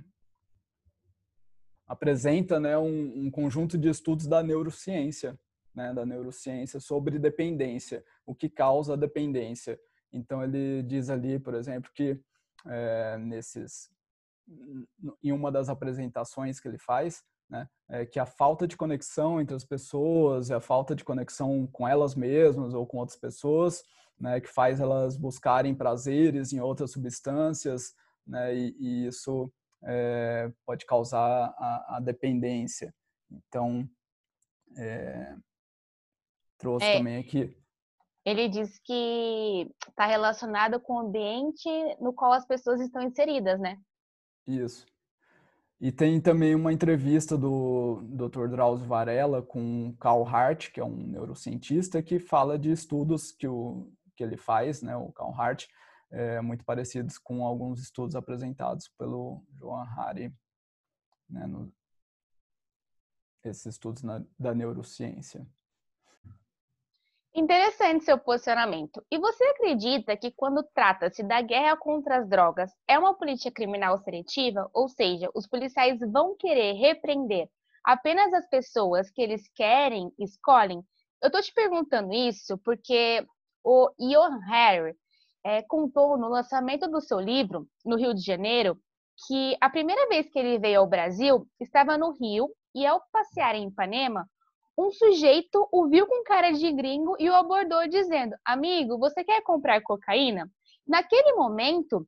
apresenta 1.86 2.60
né, 2.60 2.78
um, 2.78 3.26
um, 3.26 3.30
conjunto 3.30 3.76
de 3.76 3.88
estudos 3.88 4.28
da 4.28 4.44
neurociência, 4.44 5.36
né, 5.74 5.92
da 5.92 6.06
neurociência 6.06 6.78
sobre 6.78 7.18
dependência, 7.18 8.04
o 8.24 8.32
que 8.32 8.48
causa 8.48 8.92
a 8.92 8.96
dependência. 8.96 9.76
Então 10.12 10.42
ele 10.42 10.84
diz 10.84 11.10
ali, 11.10 11.38
por 11.40 11.52
exemplo, 11.52 11.90
que 11.92 12.20
é, 12.66 13.18
nesses 13.18 13.90
em 15.22 15.32
uma 15.32 15.50
das 15.50 15.68
apresentações 15.68 16.58
que 16.60 16.68
ele 16.68 16.78
faz, 16.78 17.22
né, 17.48 17.68
é 17.88 18.06
que 18.06 18.18
a 18.18 18.26
falta 18.26 18.66
de 18.66 18.76
conexão 18.76 19.40
entre 19.40 19.54
as 19.54 19.64
pessoas, 19.64 20.50
a 20.50 20.60
falta 20.60 20.94
de 20.94 21.04
conexão 21.04 21.66
com 21.66 21.86
elas 21.86 22.14
mesmas 22.14 22.72
ou 22.72 22.86
com 22.86 22.98
outras 22.98 23.18
pessoas, 23.18 23.82
né, 24.18 24.40
que 24.40 24.48
faz 24.48 24.80
elas 24.80 25.16
buscarem 25.16 25.74
prazeres 25.74 26.52
em 26.52 26.60
outras 26.60 26.92
substâncias, 26.92 27.94
né, 28.31 28.55
e, 28.55 28.77
e 28.79 29.07
isso 29.07 29.53
é, 29.85 30.51
pode 30.64 30.87
causar 30.87 31.55
a, 31.59 31.97
a, 31.97 32.01
dependência. 32.01 32.95
Então, 33.31 33.88
é, 34.77 35.35
trouxe 36.59 36.87
é, 36.87 36.99
também 36.99 37.16
aqui. 37.19 37.57
Ele 38.25 38.49
diz 38.49 38.79
que 38.79 39.71
está 39.88 40.07
relacionado 40.07 40.79
com 40.81 40.95
o 40.95 41.01
ambiente 41.01 41.69
no 42.01 42.12
qual 42.12 42.33
as 42.33 42.47
pessoas 42.47 42.81
estão 42.81 43.03
inseridas, 43.03 43.59
né? 43.59 43.79
Isso. 44.47 44.87
E 45.81 45.90
tem 45.90 46.21
também 46.21 46.55
uma 46.55 46.73
entrevista 46.73 47.38
do 47.38 48.03
Dr. 48.03 48.49
Drauzio 48.49 48.87
Varela 48.87 49.40
com 49.40 49.95
Carl 49.99 50.27
Hart, 50.29 50.71
que 50.71 50.79
é 50.79 50.85
um 50.85 50.95
neurocientista, 50.95 52.03
que 52.03 52.19
fala 52.19 52.59
de 52.59 52.71
estudos 52.71 53.33
que, 53.33 53.49
o, 53.49 53.90
que 54.14 54.23
ele 54.23 54.37
faz, 54.37 54.83
né, 54.83 54.95
o 54.95 55.11
Carl 55.11 55.33
Hart, 55.33 55.66
é, 56.11 56.40
muito 56.40 56.64
parecidos 56.64 57.18
com 57.18 57.44
alguns 57.44 57.81
estudos 57.81 58.16
apresentados 58.16 58.88
pelo 58.99 59.44
Joan 59.55 59.85
Hari, 59.85 60.35
né, 61.29 61.46
no, 61.46 61.73
esses 63.44 63.66
estudos 63.66 64.03
na, 64.03 64.23
da 64.38 64.55
neurociência. 64.55 65.46
Interessante 67.33 68.05
seu 68.05 68.18
posicionamento. 68.18 69.05
E 69.09 69.16
você 69.16 69.44
acredita 69.44 70.16
que 70.16 70.33
quando 70.33 70.64
trata-se 70.75 71.23
da 71.23 71.40
guerra 71.40 71.77
contra 71.77 72.18
as 72.18 72.29
drogas, 72.29 72.73
é 72.88 72.99
uma 72.99 73.14
política 73.14 73.53
criminal 73.53 73.96
seletiva? 73.99 74.68
Ou 74.75 74.88
seja, 74.88 75.31
os 75.33 75.46
policiais 75.46 76.01
vão 76.01 76.37
querer 76.37 76.73
repreender 76.73 77.49
apenas 77.85 78.33
as 78.35 78.49
pessoas 78.49 79.11
que 79.11 79.23
eles 79.23 79.49
querem, 79.55 80.12
escolhem? 80.18 80.85
Eu 81.23 81.29
estou 81.29 81.40
te 81.40 81.55
perguntando 81.55 82.12
isso 82.12 82.59
porque 82.59 83.25
o 83.62 83.90
Ian 83.99 84.38
Harry 84.49 84.96
é, 85.44 85.62
contou 85.62 86.16
no 86.16 86.29
lançamento 86.29 86.88
do 86.88 87.00
seu 87.00 87.18
livro, 87.18 87.66
no 87.85 87.96
Rio 87.96 88.14
de 88.14 88.20
Janeiro, 88.20 88.79
que 89.26 89.57
a 89.61 89.68
primeira 89.68 90.09
vez 90.09 90.31
que 90.31 90.38
ele 90.38 90.59
veio 90.59 90.81
ao 90.81 90.87
Brasil 90.87 91.46
estava 91.61 91.98
no 91.98 92.12
Rio 92.12 92.48
e, 92.74 92.87
ao 92.87 93.03
passear 93.12 93.55
em 93.55 93.68
Ipanema, 93.68 94.26
um 94.79 94.90
sujeito 94.90 95.68
o 95.70 95.88
viu 95.88 96.07
com 96.07 96.24
cara 96.24 96.53
de 96.53 96.72
gringo 96.72 97.16
e 97.18 97.29
o 97.29 97.35
abordou 97.35 97.87
dizendo: 97.88 98.35
Amigo, 98.44 98.98
você 98.98 99.22
quer 99.22 99.42
comprar 99.42 99.83
cocaína? 99.83 100.50
Naquele 100.87 101.35
momento, 101.35 102.07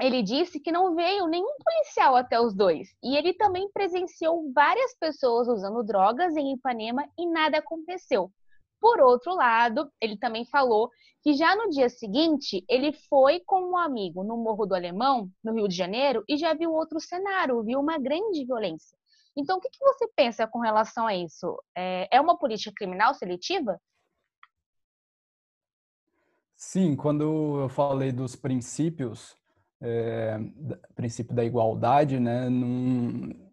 ele 0.00 0.22
disse 0.22 0.60
que 0.60 0.72
não 0.72 0.94
veio 0.94 1.26
nenhum 1.26 1.56
policial 1.62 2.16
até 2.16 2.40
os 2.40 2.54
dois. 2.54 2.88
E 3.02 3.16
ele 3.16 3.34
também 3.34 3.68
presenciou 3.72 4.50
várias 4.52 4.96
pessoas 4.96 5.48
usando 5.48 5.84
drogas 5.84 6.36
em 6.36 6.54
Ipanema 6.54 7.04
e 7.18 7.28
nada 7.28 7.58
aconteceu. 7.58 8.30
Por 8.80 9.00
outro 9.00 9.34
lado, 9.34 9.90
ele 10.00 10.16
também 10.16 10.44
falou 10.44 10.90
que 11.22 11.34
já 11.34 11.56
no 11.56 11.68
dia 11.68 11.88
seguinte 11.88 12.64
ele 12.68 12.92
foi 12.92 13.40
com 13.40 13.72
um 13.72 13.76
amigo 13.76 14.22
no 14.22 14.36
Morro 14.36 14.66
do 14.66 14.74
Alemão, 14.74 15.28
no 15.42 15.52
Rio 15.52 15.68
de 15.68 15.74
Janeiro, 15.74 16.24
e 16.28 16.36
já 16.36 16.54
viu 16.54 16.72
outro 16.72 17.00
cenário, 17.00 17.62
viu 17.62 17.80
uma 17.80 17.98
grande 17.98 18.44
violência. 18.44 18.96
Então, 19.36 19.58
o 19.58 19.60
que, 19.60 19.68
que 19.70 19.84
você 19.84 20.08
pensa 20.16 20.46
com 20.48 20.58
relação 20.58 21.06
a 21.06 21.14
isso? 21.14 21.62
É, 21.76 22.08
é 22.16 22.20
uma 22.20 22.36
política 22.36 22.72
criminal 22.76 23.14
seletiva? 23.14 23.80
Sim, 26.56 26.96
quando 26.96 27.60
eu 27.60 27.68
falei 27.68 28.10
dos 28.10 28.34
princípios, 28.34 29.36
é, 29.80 30.38
princípio 30.96 31.34
da 31.34 31.44
igualdade, 31.44 32.18
né, 32.18 32.48
num, 32.48 33.47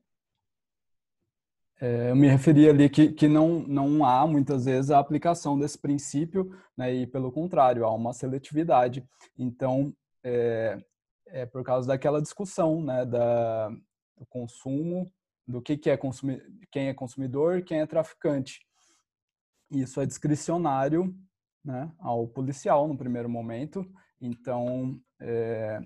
é, 1.79 2.09
eu 2.09 2.15
me 2.15 2.27
referi 2.27 2.69
ali 2.69 2.89
que, 2.89 3.11
que 3.11 3.27
não, 3.27 3.59
não 3.59 4.05
há 4.05 4.25
muitas 4.25 4.65
vezes 4.65 4.91
a 4.91 4.99
aplicação 4.99 5.59
desse 5.59 5.77
princípio, 5.77 6.51
né, 6.77 6.93
e 6.93 7.07
pelo 7.07 7.31
contrário, 7.31 7.85
há 7.85 7.93
uma 7.93 8.13
seletividade. 8.13 9.05
Então, 9.38 9.93
é, 10.23 10.77
é 11.27 11.45
por 11.45 11.63
causa 11.63 11.88
daquela 11.88 12.21
discussão 12.21 12.81
né, 12.81 13.05
da, 13.05 13.69
do 14.17 14.25
consumo 14.29 15.11
do 15.47 15.61
que, 15.61 15.77
que 15.77 15.89
é 15.89 15.97
consumidor, 15.97 16.45
quem 16.71 16.88
é 16.88 16.93
consumidor, 16.93 17.61
quem 17.61 17.79
é 17.79 17.85
traficante. 17.85 18.61
Isso 19.69 19.99
é 19.99 20.05
discricionário 20.05 21.13
né, 21.63 21.91
ao 21.99 22.27
policial 22.27 22.88
no 22.88 22.97
primeiro 22.97 23.29
momento. 23.29 23.85
Então, 24.21 24.99
é, 25.19 25.79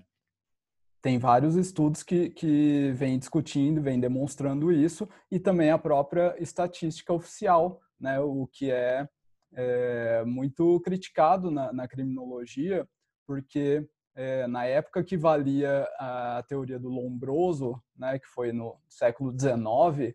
tem 1.02 1.18
vários 1.18 1.56
estudos 1.56 2.02
que, 2.02 2.30
que 2.30 2.92
vêm 2.92 3.18
discutindo, 3.18 3.80
vêm 3.80 3.98
demonstrando 3.98 4.70
isso, 4.70 5.08
e 5.30 5.38
também 5.38 5.70
a 5.70 5.78
própria 5.78 6.34
estatística 6.38 7.12
oficial, 7.12 7.80
né, 7.98 8.20
o 8.20 8.46
que 8.46 8.70
é, 8.70 9.08
é 9.54 10.24
muito 10.24 10.80
criticado 10.80 11.50
na, 11.50 11.72
na 11.72 11.88
criminologia, 11.88 12.86
porque 13.26 13.86
é, 14.14 14.46
na 14.46 14.64
época 14.66 15.02
que 15.02 15.16
valia 15.16 15.88
a 15.98 16.44
teoria 16.46 16.78
do 16.78 16.88
Lombroso, 16.88 17.80
né, 17.96 18.18
que 18.18 18.26
foi 18.26 18.52
no 18.52 18.76
século 18.88 19.32
XIX, 19.32 20.14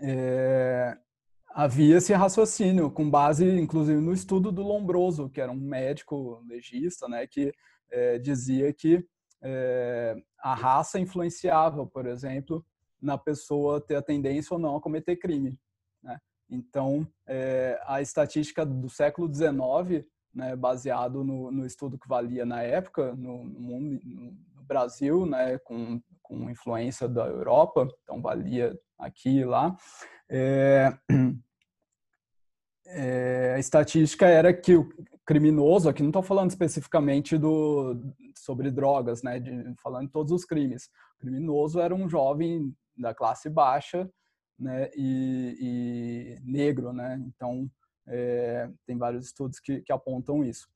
é, 0.00 0.96
havia 1.50 1.96
esse 1.96 2.12
raciocínio 2.12 2.90
com 2.90 3.10
base, 3.10 3.44
inclusive, 3.58 4.00
no 4.00 4.12
estudo 4.12 4.52
do 4.52 4.62
Lombroso, 4.62 5.28
que 5.30 5.40
era 5.40 5.50
um 5.50 5.56
médico 5.56 6.44
legista, 6.46 7.08
né, 7.08 7.26
que 7.26 7.52
é, 7.90 8.18
dizia 8.18 8.72
que 8.72 9.04
é, 9.42 10.16
a 10.40 10.54
raça 10.54 10.98
influenciava, 10.98 11.86
por 11.86 12.06
exemplo, 12.06 12.64
na 13.00 13.18
pessoa 13.18 13.80
ter 13.80 13.96
a 13.96 14.02
tendência 14.02 14.54
ou 14.54 14.60
não 14.60 14.76
a 14.76 14.80
cometer 14.80 15.16
crime. 15.16 15.58
Né? 16.02 16.18
Então, 16.50 17.06
é, 17.26 17.80
a 17.86 18.00
estatística 18.00 18.64
do 18.64 18.88
século 18.88 19.32
XIX 19.32 20.06
né, 20.36 20.54
baseado 20.54 21.24
no, 21.24 21.50
no, 21.50 21.64
estudo 21.64 21.98
que 21.98 22.06
valia 22.06 22.44
na 22.44 22.62
época 22.62 23.14
no, 23.14 23.42
no 23.42 23.58
mundo, 23.60 24.00
no 24.04 24.62
Brasil, 24.64 25.24
né, 25.24 25.58
com, 25.58 26.00
com 26.22 26.50
influência 26.50 27.08
da 27.08 27.26
Europa, 27.26 27.88
então 28.02 28.20
valia 28.20 28.78
aqui 28.98 29.38
e 29.38 29.44
lá. 29.44 29.74
É, 30.28 30.92
é, 32.86 33.54
a 33.56 33.58
estatística 33.58 34.26
era 34.26 34.52
que 34.52 34.74
criminoso, 35.26 35.88
aqui 35.88 36.02
não 36.02 36.10
estou 36.10 36.22
falando 36.22 36.50
especificamente 36.50 37.36
do, 37.36 38.00
sobre 38.36 38.70
drogas, 38.70 39.22
né, 39.22 39.40
de, 39.40 39.74
falando 39.82 40.06
de 40.06 40.12
todos 40.12 40.32
os 40.32 40.44
crimes. 40.44 40.88
O 41.16 41.20
criminoso 41.20 41.80
era 41.80 41.94
um 41.94 42.08
jovem 42.08 42.72
da 42.96 43.12
classe 43.12 43.50
baixa, 43.50 44.08
né, 44.58 44.88
e, 44.96 46.38
e 46.40 46.50
negro, 46.50 46.92
né, 46.92 47.20
então 47.26 47.68
é, 48.06 48.70
tem 48.86 48.96
vários 48.96 49.26
estudos 49.26 49.58
que, 49.58 49.80
que 49.80 49.92
apontam 49.92 50.44
isso. 50.44 50.68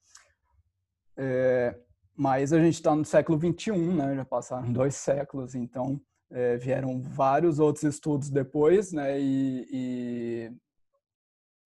É, 1.17 1.79
mas 2.17 2.53
a 2.53 2.59
gente 2.59 2.75
está 2.75 2.95
no 2.95 3.05
século 3.05 3.39
21, 3.39 3.95
né? 3.95 4.15
Já 4.15 4.25
passaram 4.25 4.71
dois 4.73 4.95
séculos, 4.95 5.55
então 5.55 6.01
é, 6.31 6.57
vieram 6.57 7.01
vários 7.03 7.59
outros 7.59 7.85
estudos 7.85 8.31
depois, 8.31 8.93
né? 8.93 9.21
E, 9.21 9.67
e 9.71 10.53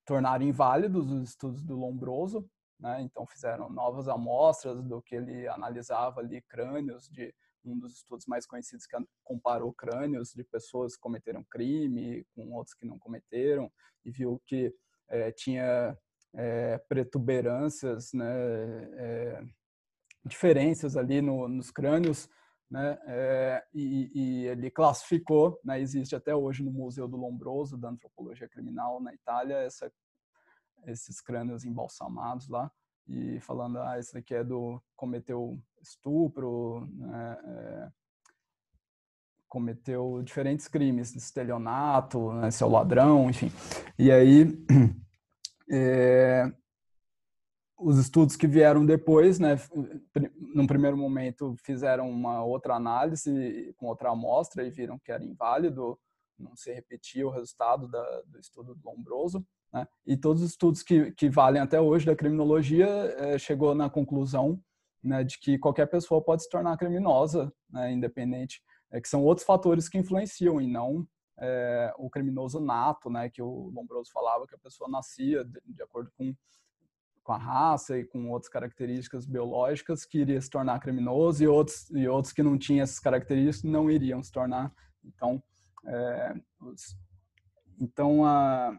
tornaram 0.04 0.44
inválidos 0.44 1.10
os 1.10 1.30
estudos 1.30 1.62
do 1.62 1.76
Lombroso, 1.76 2.48
né? 2.84 3.00
Então 3.00 3.26
fizeram 3.26 3.70
novas 3.70 4.08
amostras 4.08 4.82
do 4.82 5.00
que 5.00 5.14
ele 5.16 5.48
analisava 5.48 6.20
ali 6.20 6.42
crânios 6.42 7.08
de 7.08 7.34
um 7.64 7.78
dos 7.78 7.94
estudos 7.94 8.26
mais 8.26 8.44
conhecidos 8.46 8.86
que 8.86 8.94
comparou 9.24 9.72
crânios 9.72 10.34
de 10.34 10.44
pessoas 10.44 10.94
que 10.94 11.00
cometeram 11.00 11.42
crime 11.50 12.26
com 12.34 12.52
outros 12.52 12.74
que 12.74 12.84
não 12.84 12.98
cometeram 12.98 13.72
e 14.04 14.10
viu 14.10 14.38
que 14.46 14.70
é, 15.08 15.32
tinha 15.32 15.96
é, 16.34 16.78
né, 18.12 18.90
é, 18.98 19.42
diferenças 20.26 20.94
ali 20.94 21.22
no, 21.22 21.48
nos 21.48 21.70
crânios, 21.70 22.28
né, 22.70 22.98
é, 23.06 23.64
e, 23.72 24.10
e, 24.14 24.46
ele 24.46 24.70
classificou, 24.70 25.58
né, 25.64 25.80
existe 25.80 26.14
até 26.14 26.34
hoje 26.34 26.62
no 26.62 26.70
Museu 26.70 27.08
do 27.08 27.16
Lombroso, 27.16 27.78
da 27.78 27.88
Antropologia 27.88 28.48
Criminal 28.48 29.00
na 29.00 29.14
Itália, 29.14 29.56
essa, 29.56 29.90
esses 30.86 31.20
crânios 31.20 31.64
embalsamados 31.64 32.48
lá, 32.48 32.70
e 33.06 33.38
falando, 33.40 33.78
ah, 33.78 33.98
esse 33.98 34.14
daqui 34.14 34.34
é 34.34 34.42
do, 34.42 34.82
cometeu 34.96 35.60
estupro, 35.82 36.88
né, 36.92 37.38
é, 37.44 37.88
cometeu 39.48 40.22
diferentes 40.22 40.66
crimes, 40.66 41.14
estelionato, 41.14 42.32
né, 42.32 42.50
seu 42.50 42.68
ladrão, 42.68 43.28
enfim. 43.28 43.52
E 43.98 44.10
aí, 44.10 44.46
é, 45.70 46.50
os 47.78 47.98
estudos 47.98 48.36
que 48.36 48.46
vieram 48.46 48.86
depois, 48.86 49.38
né, 49.38 49.56
num 50.54 50.66
primeiro 50.66 50.96
momento 50.96 51.54
fizeram 51.58 52.08
uma 52.08 52.42
outra 52.42 52.74
análise 52.74 53.74
com 53.76 53.86
outra 53.86 54.10
amostra 54.10 54.66
e 54.66 54.70
viram 54.70 54.98
que 54.98 55.12
era 55.12 55.24
inválido, 55.24 55.98
não 56.38 56.56
se 56.56 56.72
repetia 56.72 57.26
o 57.26 57.30
resultado 57.30 57.86
da, 57.88 58.22
do 58.22 58.38
estudo 58.38 58.74
do 58.74 58.88
Lombroso. 58.88 59.44
Né? 59.74 59.88
E 60.06 60.16
todos 60.16 60.40
os 60.40 60.50
estudos 60.50 60.84
que, 60.84 61.10
que 61.12 61.28
valem 61.28 61.60
até 61.60 61.80
hoje 61.80 62.06
da 62.06 62.14
criminologia 62.14 62.86
é, 62.86 63.36
chegou 63.36 63.74
na 63.74 63.90
conclusão 63.90 64.62
né, 65.02 65.24
de 65.24 65.38
que 65.38 65.58
qualquer 65.58 65.86
pessoa 65.86 66.22
pode 66.22 66.44
se 66.44 66.48
tornar 66.48 66.76
criminosa, 66.76 67.52
né, 67.68 67.92
independente, 67.92 68.62
é, 68.92 69.00
que 69.00 69.08
são 69.08 69.24
outros 69.24 69.44
fatores 69.44 69.88
que 69.88 69.98
influenciam 69.98 70.60
e 70.60 70.66
não 70.68 71.06
é, 71.40 71.92
o 71.98 72.08
criminoso 72.08 72.60
nato, 72.60 73.10
né, 73.10 73.28
que 73.28 73.42
o 73.42 73.70
Lombroso 73.74 74.12
falava 74.12 74.46
que 74.46 74.54
a 74.54 74.58
pessoa 74.58 74.88
nascia 74.88 75.44
de, 75.44 75.60
de 75.66 75.82
acordo 75.82 76.10
com 76.16 76.32
com 77.24 77.32
a 77.32 77.38
raça 77.38 77.98
e 77.98 78.04
com 78.04 78.30
outras 78.30 78.52
características 78.52 79.24
biológicas 79.24 80.04
que 80.04 80.18
iria 80.18 80.38
se 80.38 80.50
tornar 80.50 80.78
criminoso 80.78 81.42
e 81.42 81.48
outros 81.48 81.88
e 81.90 82.06
outros 82.06 82.34
que 82.34 82.42
não 82.42 82.58
tinham 82.58 82.82
essas 82.82 83.00
características 83.00 83.62
não 83.62 83.90
iriam 83.90 84.22
se 84.22 84.30
tornar 84.30 84.70
então 85.02 85.42
é, 85.86 86.34
os, 86.60 86.94
então 87.80 88.26
a 88.26 88.78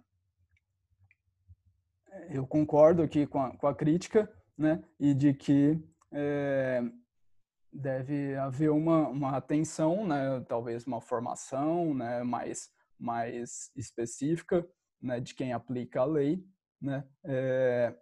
eu 2.29 2.45
concordo 2.45 3.01
aqui 3.01 3.25
com 3.25 3.41
a, 3.41 3.55
com 3.55 3.67
a 3.67 3.75
crítica 3.75 4.31
né 4.57 4.83
e 4.99 5.13
de 5.13 5.33
que 5.33 5.79
é, 6.11 6.81
deve 7.71 8.35
haver 8.35 8.71
uma, 8.71 9.07
uma 9.07 9.37
atenção 9.37 10.07
né 10.07 10.43
talvez 10.47 10.85
uma 10.85 11.01
formação 11.01 11.93
né 11.93 12.23
mais 12.23 12.69
mais 12.97 13.71
específica 13.75 14.67
né 15.01 15.19
de 15.19 15.33
quem 15.35 15.53
aplica 15.53 16.01
a 16.01 16.05
lei 16.05 16.45
né 16.81 17.03
é, 17.23 17.95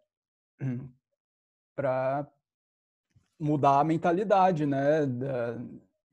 para 1.75 2.27
mudar 3.43 3.79
a 3.79 3.83
mentalidade, 3.83 4.65
né? 4.65 5.01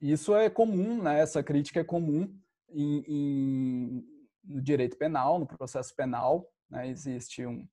Isso 0.01 0.35
é 0.35 0.51
comum, 0.51 1.03
né? 1.03 1.21
Essa 1.21 1.43
crítica 1.43 1.81
é 1.81 1.85
comum 1.85 2.35
em, 2.71 3.05
em, 3.07 4.05
no 4.45 4.61
direito 4.61 4.97
penal, 4.97 5.39
no 5.39 5.47
processo 5.47 5.95
penal. 5.95 6.51
Né? 6.69 6.89
Existe 6.89 7.47
um, 7.47 7.69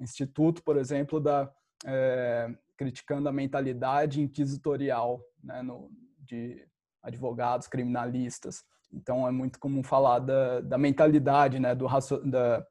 instituto, 0.00 0.62
por 0.62 0.76
exemplo, 0.76 1.20
da 1.20 1.50
é, 1.84 2.52
criticando 2.76 3.28
a 3.28 3.32
mentalidade 3.32 4.20
inquisitorial 4.20 5.20
né? 5.42 5.62
no, 5.62 5.90
de 6.18 6.66
advogados 7.02 7.66
criminalistas. 7.66 8.64
Então 8.92 9.26
é 9.26 9.30
muito 9.30 9.58
comum 9.58 9.82
falar 9.82 10.18
da, 10.18 10.60
da 10.60 10.78
mentalidade, 10.78 11.60
né? 11.60 11.74
Do 11.74 11.86
da 12.24 12.66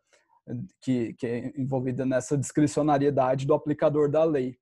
que, 0.81 1.13
que 1.13 1.27
é 1.27 1.53
envolvida 1.55 2.05
nessa 2.05 2.37
discricionariedade 2.37 3.45
do 3.45 3.53
aplicador 3.53 4.09
da 4.09 4.23
lei. 4.23 4.57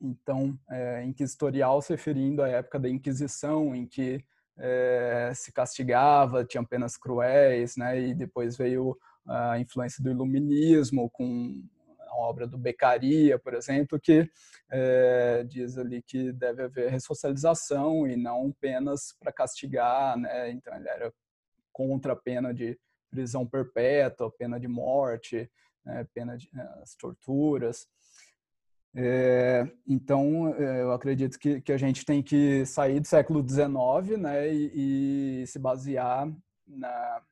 Então, 0.00 0.58
é, 0.70 1.04
inquisitorial 1.04 1.82
se 1.82 1.92
referindo 1.92 2.42
à 2.42 2.48
época 2.48 2.78
da 2.78 2.88
Inquisição, 2.88 3.74
em 3.74 3.86
que 3.86 4.24
é, 4.56 5.32
se 5.34 5.52
castigava, 5.52 6.44
tinha 6.44 6.64
penas 6.64 6.96
cruéis, 6.96 7.76
né? 7.76 8.00
E 8.00 8.14
depois 8.14 8.56
veio 8.56 8.96
a 9.28 9.58
influência 9.58 10.02
do 10.02 10.10
Iluminismo 10.10 11.10
com 11.10 11.62
a 12.00 12.16
obra 12.16 12.46
do 12.46 12.56
Beccaria, 12.56 13.38
por 13.38 13.54
exemplo, 13.54 14.00
que 14.00 14.28
é, 14.70 15.44
diz 15.44 15.76
ali 15.76 16.02
que 16.02 16.32
deve 16.32 16.62
haver 16.62 16.90
ressocialização 16.90 18.06
e 18.06 18.16
não 18.16 18.50
penas 18.60 19.14
para 19.20 19.32
castigar, 19.32 20.16
né? 20.16 20.50
Então 20.50 20.74
ele 20.74 20.88
era 20.88 21.12
contra 21.72 22.14
a 22.14 22.16
pena 22.16 22.52
de 22.52 22.78
prisão 23.10 23.46
perpétua, 23.46 24.32
pena 24.32 24.58
de 24.58 24.68
morte, 24.68 25.50
né, 25.84 26.06
pena 26.14 26.36
de 26.36 26.48
né, 26.52 26.68
as 26.82 26.94
torturas. 26.94 27.86
É, 28.94 29.66
então, 29.86 30.54
é, 30.54 30.82
eu 30.82 30.92
acredito 30.92 31.38
que, 31.38 31.60
que 31.60 31.72
a 31.72 31.76
gente 31.76 32.04
tem 32.04 32.22
que 32.22 32.66
sair 32.66 33.00
do 33.00 33.06
século 33.06 33.46
XIX 33.46 34.18
né, 34.18 34.52
e, 34.52 35.42
e 35.42 35.46
se 35.46 35.58
basear 35.58 36.30
na, 36.66 37.22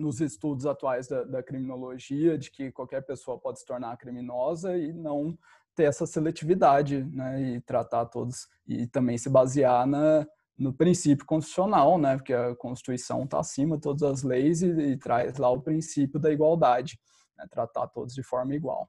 nos 0.00 0.20
estudos 0.20 0.66
atuais 0.66 1.06
da, 1.06 1.24
da, 1.24 1.42
criminologia, 1.42 2.38
de 2.38 2.50
que 2.50 2.72
qualquer 2.72 3.02
pessoa 3.02 3.38
pode 3.38 3.60
se 3.60 3.66
tornar 3.66 3.96
criminosa 3.96 4.76
e 4.76 4.92
não 4.92 5.38
ter 5.74 5.84
essa 5.84 6.06
seletividade 6.06 7.04
né, 7.04 7.40
e 7.42 7.60
tratar 7.60 8.06
todos, 8.06 8.48
e 8.66 8.86
também 8.86 9.16
se 9.18 9.28
basear 9.28 9.86
na, 9.86 10.26
no 10.58 10.72
princípio 10.72 11.24
constitucional, 11.24 11.98
né? 11.98 12.16
Porque 12.16 12.34
a 12.34 12.54
Constituição 12.56 13.24
está 13.24 13.40
acima 13.40 13.76
de 13.76 13.82
todas 13.82 14.02
as 14.02 14.22
leis 14.22 14.62
e, 14.62 14.68
e, 14.68 14.96
traz 14.96 15.36
lá 15.38 15.50
o 15.50 15.60
princípio 15.60 16.18
da 16.18 16.32
igualdade, 16.32 16.98
né? 17.36 17.46
tratar 17.50 17.86
todos 17.88 18.14
de 18.14 18.22
forma 18.22 18.54
igual. 18.54 18.88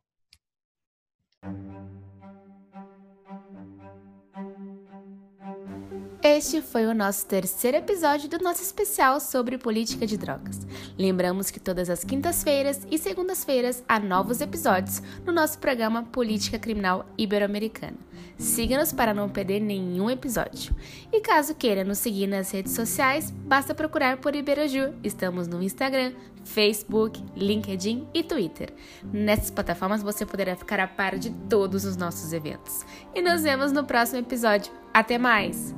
Este 6.24 6.62
foi 6.62 6.86
o 6.86 6.94
nosso 6.94 7.26
terceiro 7.26 7.78
episódio 7.78 8.30
do 8.30 8.38
nosso 8.38 8.62
especial 8.62 9.20
sobre 9.20 9.58
política 9.58 10.06
de 10.06 10.18
drogas. 10.18 10.60
Lembramos 10.96 11.50
que 11.50 11.60
todas 11.60 11.90
as 11.90 12.04
quintas-feiras 12.04 12.86
e 12.92 12.98
segundas-feiras 13.00 13.84
há 13.90 14.00
novos 14.00 14.40
episódios 14.40 15.02
no 15.26 15.34
nosso 15.34 15.58
programa 15.58 16.04
Política 16.04 16.60
Criminal 16.60 17.08
Ibero-Americana. 17.18 17.98
Siga-nos 18.38 18.94
para 18.94 19.16
não 19.16 19.30
perder 19.30 19.62
nenhum 19.62 20.12
episódio. 20.12 20.76
E 21.12 21.22
caso 21.22 21.56
queira 21.56 21.84
nos 21.84 21.98
seguir 21.98 22.28
nas 22.28 22.52
redes 22.52 22.74
sociais, 22.74 23.32
basta 23.32 23.74
procurar 23.74 24.18
por 24.18 24.36
Iberaju. 24.36 24.94
Estamos 25.04 25.48
no 25.48 25.62
Instagram, 25.64 26.14
Facebook, 26.44 27.20
LinkedIn 27.36 28.08
e 28.14 28.22
Twitter. 28.22 28.72
Nessas 29.12 29.50
plataformas 29.50 30.04
você 30.04 30.24
poderá 30.24 30.56
ficar 30.56 30.80
a 30.80 30.88
par 30.88 31.18
de 31.18 31.32
todos 31.50 31.84
os 31.84 31.98
nossos 31.98 32.32
eventos. 32.32 32.86
E 33.16 33.24
nos 33.24 33.42
vemos 33.42 33.72
no 33.72 33.86
próximo 33.86 34.20
episódio. 34.20 34.72
Até 34.94 35.18
mais! 35.18 35.74